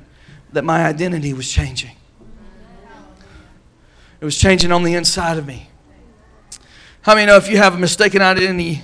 that 0.53 0.65
my 0.65 0.85
identity 0.85 1.33
was 1.33 1.51
changing. 1.51 1.97
It 4.25 4.33
was 4.33 4.39
changing 4.39 4.73
on 4.73 4.85
the 4.85 4.95
inside 4.95 5.37
of 5.37 5.47
me. 5.47 5.69
How 7.03 7.15
many 7.15 7.27
know 7.27 7.37
if 7.37 7.47
you 7.47 7.59
have 7.59 7.75
a 7.75 7.77
mistaken 7.77 8.23
identity 8.23 8.81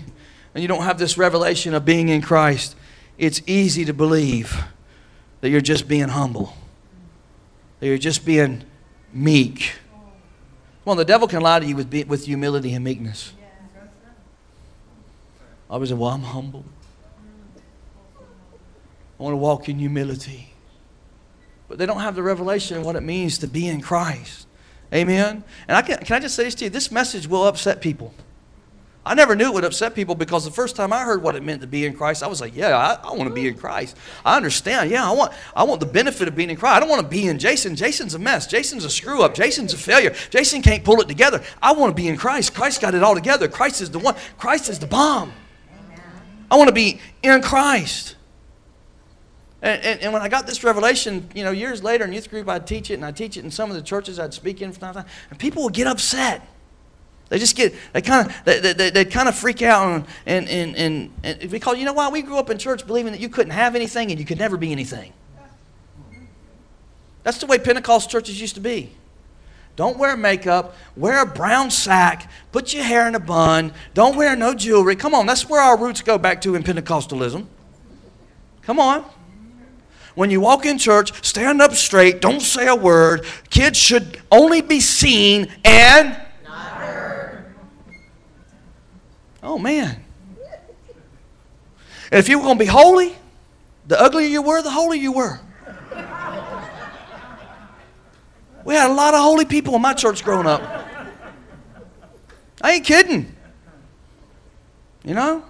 and 0.55 0.61
you 0.61 0.69
don't 0.69 0.83
have 0.83 0.99
this 0.99 1.17
revelation 1.17 1.73
of 1.73 1.83
being 1.83 2.11
in 2.11 2.21
Christ, 2.21 2.77
it's 3.17 3.41
easy 3.47 3.87
to 3.87 3.95
believe 3.95 4.63
that 5.41 5.49
you're 5.49 5.63
just 5.63 5.89
being 5.89 6.09
humble, 6.09 6.53
that 7.79 7.87
you're 7.87 7.97
just 7.97 8.27
being 8.27 8.65
meek. 9.15 9.73
Well, 10.85 10.95
the 10.95 11.07
devil 11.07 11.27
can 11.27 11.41
lie 11.41 11.61
to 11.61 11.65
you 11.65 11.75
with, 11.75 11.91
with 12.07 12.27
humility 12.27 12.75
and 12.75 12.85
meekness. 12.85 13.33
I 15.71 15.79
was 15.79 15.91
like, 15.91 15.99
well, 15.99 16.11
I'm 16.11 16.21
humble. 16.21 16.67
I 19.19 19.23
want 19.23 19.33
to 19.33 19.39
walk 19.39 19.71
in 19.71 19.79
humility. 19.79 20.53
But 21.67 21.79
they 21.79 21.87
don't 21.87 22.01
have 22.01 22.15
the 22.15 22.23
revelation 22.23 22.77
of 22.77 22.85
what 22.85 22.95
it 22.95 23.03
means 23.03 23.39
to 23.39 23.47
be 23.47 23.67
in 23.67 23.81
Christ. 23.81 24.49
Amen. 24.93 25.45
And 25.69 25.77
I 25.77 25.83
can, 25.83 25.99
can 25.99 26.17
I 26.17 26.21
just 26.21 26.35
say 26.35 26.45
this 26.45 26.55
to 26.57 26.65
you? 26.65 26.71
This 26.71 26.91
message 26.91 27.27
will 27.27 27.47
upset 27.47 27.81
people. 27.81 28.13
I 29.05 29.15
never 29.15 29.35
knew 29.35 29.47
it 29.47 29.55
would 29.55 29.65
upset 29.65 29.95
people 29.95 30.15
because 30.15 30.45
the 30.45 30.51
first 30.51 30.77
time 30.77 30.93
I 30.93 31.05
heard 31.05 31.23
what 31.23 31.35
it 31.35 31.43
meant 31.43 31.63
to 31.63 31.67
be 31.67 31.87
in 31.87 31.95
Christ, 31.95 32.23
I 32.23 32.27
was 32.27 32.41
like, 32.41 32.55
yeah, 32.55 32.77
I, 32.77 33.09
I 33.09 33.15
want 33.15 33.29
to 33.29 33.35
be 33.35 33.49
in 33.49 33.55
Christ. 33.55 33.97
I 34.27 34.37
understand. 34.37 34.91
Yeah, 34.91 35.09
I 35.09 35.13
want, 35.13 35.33
I 35.57 35.65
want 35.65 35.81
the 35.81 35.87
benefit 35.87 36.29
of 36.29 36.37
being 36.37 36.51
in 36.51 36.57
Christ. 36.57 36.77
I 36.77 36.81
don't 36.81 36.89
want 36.89 37.03
to 37.03 37.09
be 37.09 37.27
in 37.27 37.39
Jason. 37.39 37.77
Jason's 37.77 38.15
a 38.15 38.19
mess. 38.19 38.47
Jason's 38.47 38.85
a 38.85 38.91
screw 38.91 39.23
up. 39.23 39.35
Jason's 39.35 39.73
a 39.73 39.79
failure. 39.79 40.15
Jason 40.29 40.61
can't 40.61 40.85
pull 40.85 41.01
it 41.01 41.09
together. 41.09 41.43
I 41.63 41.73
want 41.73 41.97
to 41.97 42.01
be 42.01 42.09
in 42.09 42.19
Christ. 42.19 42.55
Christ 42.55 42.83
got 42.83 42.95
it 42.95 43.03
all 43.03 43.15
together. 43.15 43.49
Christ 43.49 43.81
is 43.81 43.91
the 43.91 43.99
one. 43.99 44.17
Christ 44.37 44.69
is 44.69 44.79
the 44.79 44.87
bomb. 44.87 45.33
I 46.51 46.57
want 46.57 46.69
to 46.69 46.75
be 46.75 47.01
in 47.23 47.41
Christ. 47.41 48.17
And, 49.63 49.83
and, 49.85 50.01
and, 50.01 50.13
when 50.13 50.23
I 50.23 50.29
got 50.29 50.47
this 50.47 50.65
revelation, 50.65 51.29
you 51.35 51.45
know, 51.45 51.51
years 51.51 51.83
later 51.83 52.05
in 52.05 52.13
youth 52.13 52.31
group, 52.31 52.49
I'd 52.49 52.67
teach 52.67 52.91
it, 52.91 52.95
and 52.95 53.05
I'd 53.05 53.17
teach 53.17 53.37
it 53.37 53.45
in 53.45 53.51
some 53.51 53.69
of 53.69 53.77
the 53.77 53.83
churches 53.83 54.19
I'd 54.19 54.33
speak 54.33 54.63
in 54.63 54.73
from 54.73 54.81
time 54.81 54.95
to 54.95 55.01
time, 55.01 55.09
and 55.29 55.39
people 55.39 55.65
would 55.65 55.75
get 55.75 55.87
upset. 55.87 56.47
They 57.29 57.39
just 57.39 57.57
get, 57.57 57.75
they 57.93 58.01
kind 58.01 58.27
of, 58.27 58.45
they, 58.45 58.73
they, 58.73 58.91
they 58.91 59.05
kind 59.05 59.29
of 59.29 59.37
freak 59.37 59.61
out, 59.63 60.07
and, 60.27 60.49
and, 60.49 60.77
and, 60.77 61.11
and 61.23 61.51
because, 61.51 61.79
you 61.79 61.85
know 61.85 61.93
why? 61.93 62.09
We 62.09 62.23
grew 62.23 62.39
up 62.39 62.49
in 62.49 62.59
church 62.59 62.87
believing 62.87 63.13
that 63.13 63.21
you 63.21 63.29
couldn't 63.29 63.53
have 63.53 63.77
anything 63.77 64.11
and 64.11 64.19
you 64.19 64.27
could 64.27 64.39
never 64.39 64.57
be 64.57 64.73
anything. 64.73 65.13
That's 67.23 67.39
the 67.39 67.47
way 67.47 67.59
Pentecost 67.59 68.11
churches 68.11 68.41
used 68.41 68.55
to 68.55 68.61
be. 68.61 68.93
Don't 69.77 69.99
wear 69.99 70.17
makeup. 70.17 70.75
Wear 70.97 71.23
a 71.23 71.27
brown 71.27 71.71
sack. 71.71 72.31
Put 72.51 72.75
your 72.75 72.83
hair 72.83 73.07
in 73.07 73.15
a 73.15 73.21
bun. 73.21 73.73
Don't 73.95 74.17
wear 74.17 74.35
no 74.35 74.55
jewelry. 74.55 74.97
Come 74.97 75.15
on, 75.15 75.27
that's 75.27 75.49
where 75.49 75.61
our 75.61 75.77
roots 75.79 76.03
go 76.03 76.19
back 76.19 76.41
to 76.43 76.55
in 76.55 76.63
Pentecostalism. 76.63 77.47
Come 78.63 78.81
on. 78.81 79.05
When 80.15 80.31
you 80.31 80.41
walk 80.41 80.67
in 80.67 80.79
church, 80.79 81.25
stand 81.25 81.63
up 81.63 81.75
straight, 81.75 82.21
don't 82.21 82.41
say 82.41 82.67
a 82.67 82.75
word. 82.75 83.25
Kids 83.49 83.79
should 83.79 84.21
only 84.31 84.61
be 84.61 84.81
seen 84.81 85.49
and 85.65 86.21
not 86.45 86.73
heard. 86.73 87.55
Oh, 89.43 89.59
man. 89.59 90.03
if 92.11 92.29
you 92.29 92.39
were 92.39 92.45
going 92.45 92.59
to 92.59 92.65
be 92.65 92.69
holy, 92.69 93.17
the 93.87 94.01
uglier 94.01 94.27
you 94.27 94.43
were, 94.43 94.63
the 94.63 94.71
holier 94.71 95.01
you 95.01 95.13
were. 95.13 95.41
We 98.65 98.75
had 98.75 98.91
a 98.91 98.95
lot 98.95 99.15
of 99.15 99.21
holy 99.21 99.45
people 99.45 99.75
in 99.75 99.83
my 99.83 99.95
church 99.95 100.23
growing 100.23 100.47
up. 100.47 100.63
I 102.61 102.73
ain't 102.73 102.85
kidding. 102.85 103.35
You 105.03 105.15
know? 105.15 105.45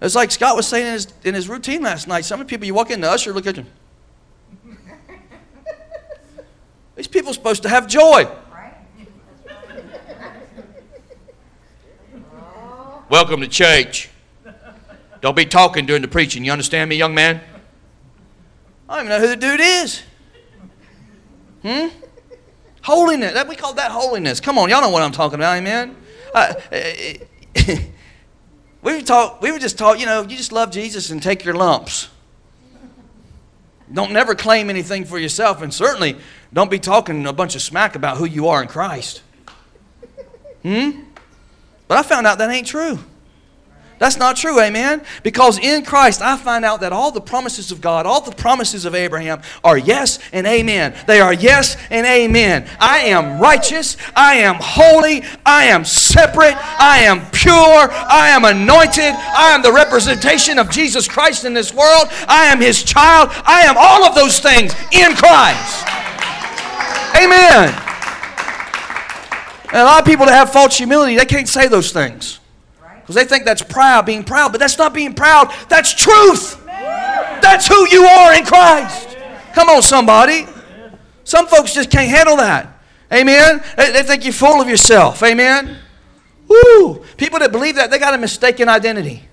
It's 0.00 0.14
like 0.14 0.30
Scott 0.30 0.54
was 0.54 0.66
saying 0.66 0.86
in 0.86 0.92
his, 0.92 1.08
in 1.24 1.34
his 1.34 1.48
routine 1.48 1.82
last 1.82 2.06
night. 2.06 2.24
Some 2.24 2.40
of 2.40 2.46
the 2.46 2.50
people 2.50 2.66
you 2.66 2.74
walk 2.74 2.90
in 2.90 3.00
the 3.00 3.10
usher, 3.10 3.32
look 3.32 3.46
at 3.46 3.56
you. 3.56 3.64
These 7.04 7.10
people 7.10 7.32
are 7.32 7.34
supposed 7.34 7.62
to 7.64 7.68
have 7.68 7.86
joy. 7.86 8.26
Welcome 13.10 13.42
to 13.42 13.46
church. 13.46 14.08
Don't 15.20 15.36
be 15.36 15.44
talking 15.44 15.84
during 15.84 16.00
the 16.00 16.08
preaching. 16.08 16.46
You 16.46 16.52
understand 16.52 16.88
me, 16.88 16.96
young 16.96 17.14
man? 17.14 17.42
I 18.88 18.96
don't 18.96 19.04
even 19.04 19.20
know 19.20 19.20
who 19.20 19.28
the 19.28 19.36
dude 19.36 19.60
is. 19.60 20.02
Hmm? 21.60 21.88
Holiness. 22.80 23.34
That, 23.34 23.48
we 23.48 23.54
call 23.54 23.74
that 23.74 23.90
holiness. 23.90 24.40
Come 24.40 24.56
on, 24.56 24.70
y'all 24.70 24.80
know 24.80 24.88
what 24.88 25.02
I'm 25.02 25.12
talking 25.12 25.38
about, 25.38 25.58
amen? 25.58 25.94
Uh, 26.34 26.54
we 28.82 28.94
were 28.94 29.02
taught, 29.02 29.42
we 29.42 29.52
were 29.52 29.58
just 29.58 29.76
taught, 29.76 30.00
you 30.00 30.06
know, 30.06 30.22
you 30.22 30.38
just 30.38 30.52
love 30.52 30.70
Jesus 30.70 31.10
and 31.10 31.22
take 31.22 31.44
your 31.44 31.52
lumps. 31.52 32.08
Don't 33.92 34.12
never 34.12 34.34
claim 34.34 34.70
anything 34.70 35.04
for 35.04 35.18
yourself, 35.18 35.62
and 35.62 35.72
certainly 35.72 36.16
don't 36.52 36.70
be 36.70 36.78
talking 36.78 37.26
a 37.26 37.32
bunch 37.32 37.54
of 37.54 37.62
smack 37.62 37.94
about 37.96 38.16
who 38.16 38.24
you 38.24 38.48
are 38.48 38.62
in 38.62 38.68
Christ. 38.68 39.22
Hmm? 40.62 41.02
But 41.86 41.98
I 41.98 42.02
found 42.02 42.26
out 42.26 42.38
that 42.38 42.50
ain't 42.50 42.66
true. 42.66 42.98
That's 43.98 44.16
not 44.16 44.36
true, 44.36 44.60
amen? 44.60 45.02
Because 45.22 45.58
in 45.58 45.84
Christ, 45.84 46.20
I 46.20 46.36
find 46.36 46.64
out 46.64 46.80
that 46.80 46.92
all 46.92 47.12
the 47.12 47.20
promises 47.20 47.70
of 47.70 47.80
God, 47.80 48.06
all 48.06 48.20
the 48.20 48.34
promises 48.34 48.84
of 48.84 48.94
Abraham 48.94 49.40
are 49.62 49.78
yes 49.78 50.18
and 50.32 50.46
amen. 50.46 50.94
They 51.06 51.20
are 51.20 51.32
yes 51.32 51.76
and 51.90 52.04
amen. 52.04 52.68
I 52.80 52.98
am 52.98 53.40
righteous. 53.40 53.96
I 54.16 54.36
am 54.36 54.56
holy. 54.60 55.22
I 55.46 55.66
am 55.66 55.84
separate. 55.84 56.54
I 56.56 57.04
am 57.04 57.24
pure. 57.30 57.54
I 57.54 58.30
am 58.30 58.44
anointed. 58.44 59.14
I 59.14 59.52
am 59.54 59.62
the 59.62 59.72
representation 59.72 60.58
of 60.58 60.70
Jesus 60.70 61.06
Christ 61.06 61.44
in 61.44 61.54
this 61.54 61.72
world. 61.72 62.08
I 62.26 62.46
am 62.46 62.60
his 62.60 62.82
child. 62.82 63.30
I 63.44 63.62
am 63.62 63.76
all 63.78 64.04
of 64.04 64.16
those 64.16 64.40
things 64.40 64.74
in 64.92 65.14
Christ. 65.14 65.86
Amen. 67.16 67.72
And 69.72 69.80
a 69.80 69.84
lot 69.84 70.00
of 70.00 70.06
people 70.06 70.26
that 70.26 70.34
have 70.34 70.52
false 70.52 70.76
humility, 70.76 71.16
they 71.16 71.24
can't 71.24 71.48
say 71.48 71.68
those 71.68 71.92
things. 71.92 72.40
Because 73.04 73.16
they 73.16 73.24
think 73.24 73.44
that's 73.44 73.62
proud, 73.62 74.06
being 74.06 74.24
proud, 74.24 74.50
but 74.50 74.58
that's 74.58 74.78
not 74.78 74.94
being 74.94 75.12
proud. 75.12 75.52
That's 75.68 75.92
truth. 75.92 76.64
That's 76.66 77.68
who 77.68 77.86
you 77.90 78.04
are 78.04 78.34
in 78.34 78.46
Christ. 78.46 79.18
Come 79.52 79.68
on, 79.68 79.82
somebody. 79.82 80.46
Some 81.24 81.46
folks 81.46 81.74
just 81.74 81.90
can't 81.90 82.08
handle 82.08 82.38
that. 82.38 82.80
Amen. 83.12 83.62
They 83.76 84.02
think 84.02 84.24
you're 84.24 84.32
full 84.32 84.60
of 84.60 84.68
yourself. 84.68 85.22
Amen. 85.22 85.76
Woo. 86.48 87.04
People 87.18 87.38
that 87.40 87.52
believe 87.52 87.74
that, 87.74 87.90
they 87.90 87.98
got 87.98 88.14
a 88.14 88.18
mistaken 88.18 88.70
identity. 88.70 89.28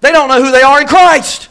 They 0.00 0.10
don't 0.10 0.28
know 0.28 0.42
who 0.42 0.50
they 0.50 0.62
are 0.62 0.80
in 0.80 0.86
Christ. 0.86 1.50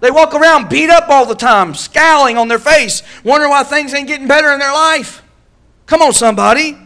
They 0.00 0.10
walk 0.10 0.34
around 0.34 0.70
beat 0.70 0.88
up 0.88 1.08
all 1.08 1.26
the 1.26 1.34
time, 1.34 1.74
scowling 1.74 2.38
on 2.38 2.48
their 2.48 2.58
face, 2.58 3.02
wondering 3.22 3.50
why 3.50 3.64
things 3.64 3.92
ain't 3.92 4.08
getting 4.08 4.28
better 4.28 4.52
in 4.52 4.60
their 4.60 4.72
life. 4.72 5.22
Come 5.86 6.00
on, 6.00 6.12
somebody. 6.12 6.78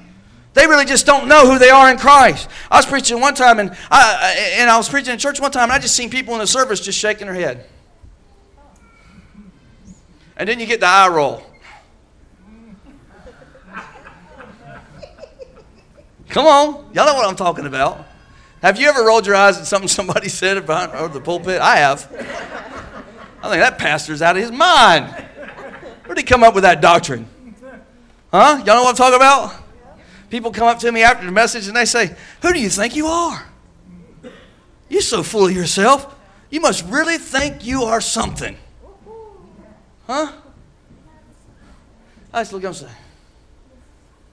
They 0.55 0.67
really 0.67 0.85
just 0.85 1.07
don't 1.07 1.29
know 1.29 1.51
who 1.51 1.59
they 1.59 1.71
are 1.71 1.91
in 1.91 1.97
Christ. 1.97 2.49
I 2.71 2.77
was 2.77 2.87
preaching 2.87 3.21
one 3.21 3.35
time, 3.35 3.59
and 3.59 3.75
I, 3.91 4.55
and 4.59 4.69
I 4.69 4.77
was 4.77 4.89
preaching 4.89 5.13
in 5.13 5.19
church 5.19 5.41
one 5.41 5.51
time, 5.51 5.65
and 5.65 5.73
I 5.73 5.79
just 5.79 5.97
seen 5.97 6.11
people 6.11 6.35
in 6.35 6.41
the 6.41 6.47
service 6.47 6.81
just 6.81 6.99
shaking 6.99 7.27
their 7.27 7.35
head. 7.35 7.67
And 10.37 10.49
then 10.49 10.61
you 10.61 10.67
get 10.67 10.81
the 10.81 10.87
eye 10.87 11.09
roll. 11.09 11.43
Come 16.29 16.47
on, 16.47 16.91
y'all 16.95 17.07
know 17.07 17.15
what 17.15 17.29
I'm 17.29 17.37
talking 17.37 17.67
about. 17.67 18.07
Have 18.63 18.79
you 18.79 18.89
ever 18.89 19.05
rolled 19.05 19.27
your 19.27 19.37
eyes 19.37 19.59
at 19.59 19.67
something 19.67 19.89
somebody 19.89 20.29
said 20.31 20.65
behind 20.67 20.93
over 20.93 21.13
the 21.13 21.21
pulpit? 21.21 21.61
I 21.61 21.77
have. 21.77 22.09
I 23.43 23.51
think 23.51 23.61
that 23.61 23.77
pastor's 23.79 24.23
out 24.23 24.37
of 24.37 24.43
his 24.43 24.53
mind. 24.53 25.11
Where 26.05 26.15
did 26.15 26.19
he 26.19 26.25
come 26.25 26.43
up 26.43 26.55
with 26.55 26.63
that 26.63 26.81
doctrine? 26.81 27.29
Huh? 28.31 28.63
Y'all 28.65 28.77
know 28.77 28.83
what 28.85 28.91
I'm 28.91 28.95
talking 28.95 29.17
about? 29.17 29.62
People 30.33 30.51
come 30.51 30.67
up 30.67 30.79
to 30.79 30.91
me 30.91 31.03
after 31.03 31.27
the 31.27 31.31
message 31.31 31.67
and 31.67 31.77
they 31.77 31.85
say, 31.85 32.17
Who 32.41 32.55
do 32.55 32.59
you 32.59 32.71
think 32.71 32.97
you 32.97 33.07
are? 33.07 33.47
You're 34.89 35.03
so 35.03 35.23
full 35.23 35.45
of 35.45 35.53
yourself. 35.53 36.19
You 36.49 36.63
must 36.63 36.87
really 36.87 37.19
think 37.19 37.67
you 37.67 37.83
are 37.83 38.01
something. 38.01 38.57
Huh? 40.07 40.33
I 42.33 42.41
just 42.41 42.55
look 42.55 42.65
up 42.65 42.69
and 42.69 42.77
say, 42.77 42.89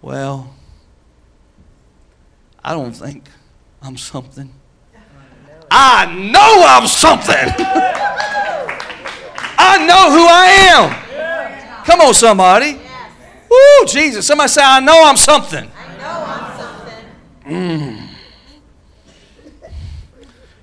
Well, 0.01 0.55
I 2.63 2.71
don't 2.71 2.93
think 2.93 3.25
I'm 3.81 3.97
something. 3.97 4.53
I 5.69 6.05
know 6.05 6.63
I'm 6.65 6.87
something. 6.87 7.35
I 9.57 9.85
know 9.85 10.11
who 10.11 10.25
I 10.25 10.45
am. 10.71 11.83
Come 11.83 11.99
on, 11.99 12.13
somebody. 12.13 12.79
Woo, 13.51 13.85
Jesus. 13.85 14.25
Somebody 14.25 14.47
say, 14.47 14.61
I 14.63 14.79
know 14.79 15.03
I'm 15.03 15.17
something. 15.17 15.69
Mm. 17.49 18.07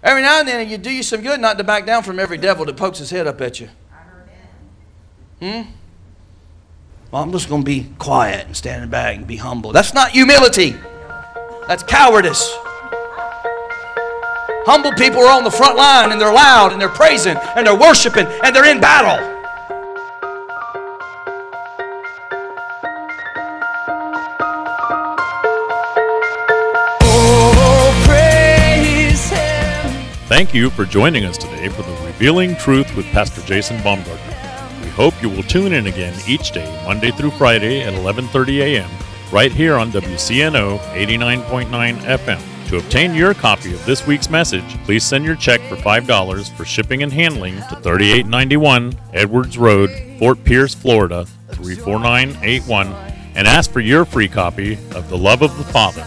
Every 0.03 0.23
now 0.23 0.39
and 0.39 0.47
then, 0.47 0.69
you 0.69 0.79
do 0.79 0.91
you 0.91 1.03
some 1.03 1.21
good 1.21 1.41
not 1.41 1.59
to 1.59 1.65
back 1.65 1.85
down 1.85 2.05
from 2.05 2.21
every 2.21 2.39
devil 2.39 2.65
that 2.65 2.77
pokes 2.77 2.99
his 2.99 3.11
head 3.11 3.27
up 3.27 3.41
at 3.41 3.59
you. 3.59 3.69
Hmm? 5.41 5.63
Well, 7.11 7.23
I'm 7.23 7.33
just 7.33 7.49
going 7.49 7.63
to 7.63 7.67
be 7.67 7.89
quiet 7.99 8.47
and 8.47 8.57
stand 8.57 8.89
back 8.91 9.17
and 9.17 9.27
be 9.27 9.37
humble. 9.37 9.73
That's 9.73 9.95
not 9.95 10.11
humility. 10.11 10.77
That's 11.67 11.83
cowardice. 11.83 12.49
Humble 14.65 14.93
people 14.93 15.21
are 15.21 15.33
on 15.37 15.45
the 15.45 15.51
front 15.51 15.77
line 15.77 16.13
and 16.13 16.21
they're 16.21 16.33
loud 16.33 16.73
and 16.73 16.81
they're 16.81 16.89
praising 16.89 17.37
and 17.57 17.67
they're 17.67 17.79
worshiping 17.79 18.27
and 18.45 18.55
they're 18.55 18.71
in 18.71 18.81
battle. 18.81 19.36
Thank 30.37 30.53
you 30.53 30.69
for 30.69 30.85
joining 30.85 31.25
us 31.25 31.39
today 31.39 31.71
for 31.71 31.81
the 31.81 31.93
Revealing 32.05 32.57
Truth 32.57 32.95
with 32.95 33.07
Pastor 33.07 33.41
Jason 33.47 33.83
Baumgartner. 33.83 34.37
We 34.83 34.91
hope 34.91 35.15
you 35.23 35.31
will 35.31 35.43
tune 35.45 35.73
in 35.73 35.87
again 35.87 36.13
each 36.29 36.53
day, 36.53 36.71
Monday 36.85 37.11
through 37.11 37.31
Friday 37.31 37.81
at 37.81 37.95
11:30 37.95 38.59
a.m. 38.59 38.91
right 39.33 39.51
here 39.51 39.77
on 39.77 39.91
WCNO 39.93 40.79
89.9 40.93 41.97
FM. 42.01 42.69
To 42.69 42.77
obtain 42.77 43.15
your 43.15 43.33
copy 43.33 43.73
of 43.73 43.83
this 43.87 44.07
week's 44.07 44.29
message, 44.29 44.77
please 44.85 45.05
send 45.05 45.25
your 45.25 45.37
check 45.37 45.63
for 45.71 45.77
$5 45.77 46.51
for 46.51 46.67
shipping 46.67 47.03
and 47.03 47.15
handling 47.15 47.55
to 47.71 47.77
3891 47.77 48.93
Edwards 49.15 49.57
Road, 49.57 49.89
Fort 50.19 50.45
Pierce, 50.45 50.75
Florida 50.75 51.25
34981 51.53 52.89
and 53.37 53.49
ask 53.49 53.71
for 53.71 53.81
your 53.81 54.05
free 54.05 54.29
copy 54.29 54.75
of 54.95 55.09
The 55.09 55.17
Love 55.17 55.41
of 55.41 55.57
the 55.57 55.65
Father. 55.65 56.07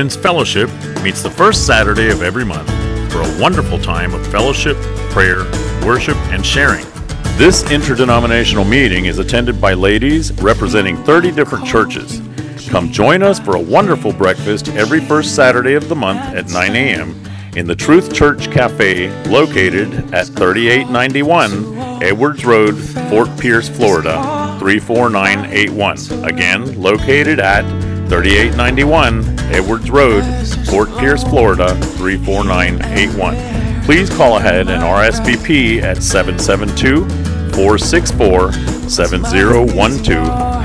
Women's 0.00 0.16
Fellowship 0.16 0.70
meets 1.02 1.22
the 1.22 1.28
first 1.28 1.66
Saturday 1.66 2.08
of 2.08 2.22
every 2.22 2.42
month 2.42 2.70
for 3.12 3.20
a 3.20 3.38
wonderful 3.38 3.78
time 3.78 4.14
of 4.14 4.26
fellowship, 4.28 4.78
prayer, 5.10 5.44
worship, 5.84 6.16
and 6.32 6.44
sharing. 6.46 6.86
This 7.36 7.70
interdenominational 7.70 8.64
meeting 8.64 9.04
is 9.04 9.18
attended 9.18 9.60
by 9.60 9.74
ladies 9.74 10.32
representing 10.40 10.96
30 11.04 11.32
different 11.32 11.66
churches. 11.66 12.22
Come 12.70 12.90
join 12.90 13.22
us 13.22 13.38
for 13.38 13.56
a 13.56 13.60
wonderful 13.60 14.10
breakfast 14.10 14.68
every 14.68 15.00
first 15.00 15.36
Saturday 15.36 15.74
of 15.74 15.90
the 15.90 15.96
month 15.96 16.20
at 16.34 16.48
9 16.48 16.74
a.m. 16.76 17.22
in 17.54 17.66
the 17.66 17.76
Truth 17.76 18.14
Church 18.14 18.50
Cafe 18.50 19.10
located 19.28 20.14
at 20.14 20.28
3891 20.28 22.02
Edwards 22.02 22.46
Road, 22.46 22.72
Fort 23.10 23.28
Pierce, 23.38 23.68
Florida 23.68 24.56
34981. 24.60 26.24
Again, 26.24 26.80
located 26.80 27.38
at 27.38 27.68
3891 28.08 29.39
Edwards 29.52 29.90
Road, 29.90 30.22
Fort 30.66 30.88
Pierce, 30.98 31.24
Florida 31.24 31.74
34981. 31.96 33.84
Please 33.84 34.10
call 34.10 34.36
ahead 34.36 34.68
and 34.68 34.82
RSVP 34.82 35.82
at 35.82 36.02
772 36.02 37.08
464 37.54 38.52
7012. 38.88 39.70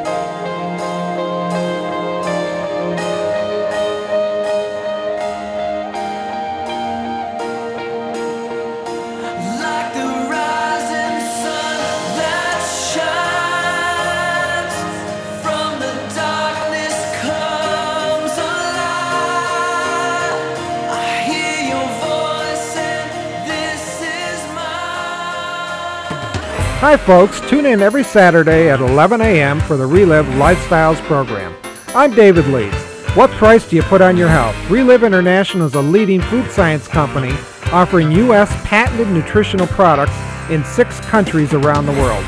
Hi, 26.91 26.97
folks. 26.97 27.39
Tune 27.49 27.65
in 27.65 27.81
every 27.81 28.03
Saturday 28.03 28.69
at 28.69 28.81
11 28.81 29.21
a.m. 29.21 29.61
for 29.61 29.77
the 29.77 29.87
Reliv 29.87 30.25
Lifestyles 30.37 30.97
program. 31.03 31.55
I'm 31.95 32.13
David 32.13 32.47
Lees. 32.47 32.73
What 33.15 33.31
price 33.31 33.65
do 33.65 33.77
you 33.77 33.81
put 33.81 34.01
on 34.01 34.17
your 34.17 34.27
health? 34.27 34.55
Reliv 34.67 35.05
International 35.05 35.67
is 35.67 35.75
a 35.75 35.81
leading 35.81 36.19
food 36.19 36.51
science 36.51 36.89
company 36.89 37.31
offering 37.71 38.11
U.S. 38.11 38.51
patented 38.67 39.07
nutritional 39.07 39.67
products 39.67 40.11
in 40.49 40.65
six 40.65 40.99
countries 40.99 41.53
around 41.53 41.85
the 41.85 41.93
world. 41.93 42.25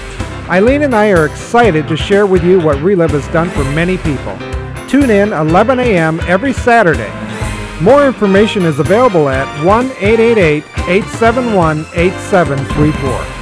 Eileen 0.47 0.83
and 0.83 0.95
I 0.95 1.11
are 1.11 1.25
excited 1.25 1.85
to 1.89 1.97
share 1.97 2.25
with 2.25 2.45
you 2.45 2.61
what 2.61 2.77
Reliv 2.77 3.09
has 3.09 3.27
done 3.33 3.49
for 3.49 3.65
many 3.65 3.97
people. 3.97 4.37
Tune 4.87 5.09
in 5.09 5.33
11 5.33 5.79
a.m. 5.81 6.21
every 6.21 6.53
Saturday. 6.53 7.11
More 7.83 8.07
information 8.07 8.63
is 8.63 8.79
available 8.79 9.27
at 9.27 9.45
1 9.65 9.87
888 9.87 10.63
871 10.87 11.79
8734. 11.95 13.32